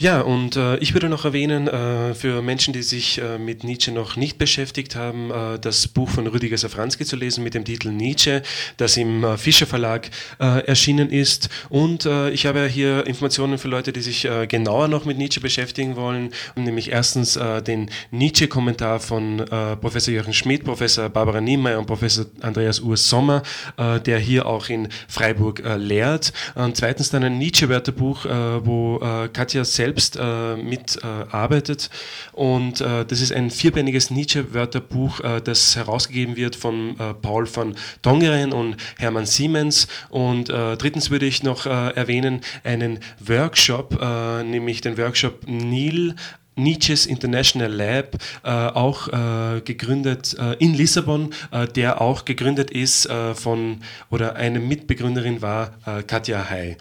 [0.00, 3.92] ja, und äh, ich würde noch erwähnen, äh, für Menschen, die sich äh, mit Nietzsche
[3.92, 7.90] noch nicht beschäftigt haben, äh, das Buch von Rüdiger Safranski zu lesen mit dem Titel
[7.90, 8.40] Nietzsche,
[8.78, 11.50] das im äh, Fischer Verlag äh, erschienen ist.
[11.68, 16.30] Und ich habe hier Informationen für Leute, die sich genauer noch mit Nietzsche beschäftigen wollen,
[16.56, 19.44] nämlich erstens den Nietzsche-Kommentar von
[19.80, 23.42] Professor Jochen Schmidt, Professor Barbara Niemeyer und Professor Andreas Urs Sommer,
[23.78, 26.32] der hier auch in Freiburg lehrt.
[26.54, 28.24] Und zweitens dann ein Nietzsche-Wörterbuch,
[28.64, 28.98] wo
[29.32, 31.90] Katja selbst selbst äh, mitarbeitet.
[32.32, 37.74] Äh, und äh, das ist ein vierbändiges Nietzsche-Wörterbuch, äh, das herausgegeben wird von Paul von
[38.02, 39.88] Tongeren und Hermann Siemens.
[40.08, 44.00] Und drittens würde ich noch erwähnen einen Workshop,
[44.44, 46.14] nämlich den Workshop Nil
[46.56, 51.32] Nietzsche's International Lab, äh, auch äh, gegründet äh, in Lissabon,
[51.74, 53.80] der auch gegründet ist von
[54.10, 55.72] oder eine Mitbegründerin war
[56.06, 56.76] Katja Hay.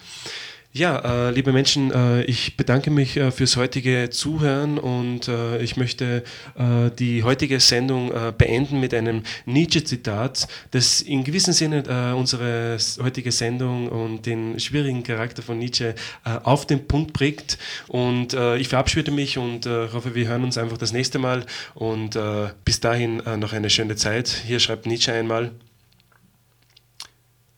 [0.72, 5.78] Ja, äh, liebe Menschen, äh, ich bedanke mich äh, fürs heutige Zuhören und äh, ich
[5.78, 6.24] möchte
[6.60, 13.32] äh, die heutige Sendung äh, beenden mit einem Nietzsche-Zitat, das in gewissem Sinne unsere heutige
[13.32, 15.96] Sendung und den schwierigen Charakter von Nietzsche
[16.44, 17.58] auf den Punkt bringt.
[17.88, 22.18] Und ich verabschiede mich und hoffe, wir hören uns einfach das nächste Mal und
[22.66, 24.28] bis dahin noch eine schöne Zeit.
[24.46, 25.52] Hier schreibt Nietzsche einmal.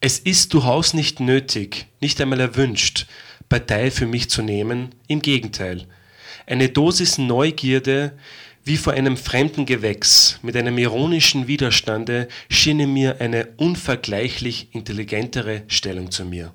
[0.04, 3.06] Es ist durchaus nicht nötig, nicht einmal erwünscht,
[3.49, 5.86] Partei für mich zu nehmen, im Gegenteil.
[6.47, 8.18] Eine Dosis Neugierde,
[8.64, 16.10] wie vor einem fremden Gewächs, mit einem ironischen Widerstande, schiene mir eine unvergleichlich intelligentere Stellung
[16.10, 16.52] zu mir.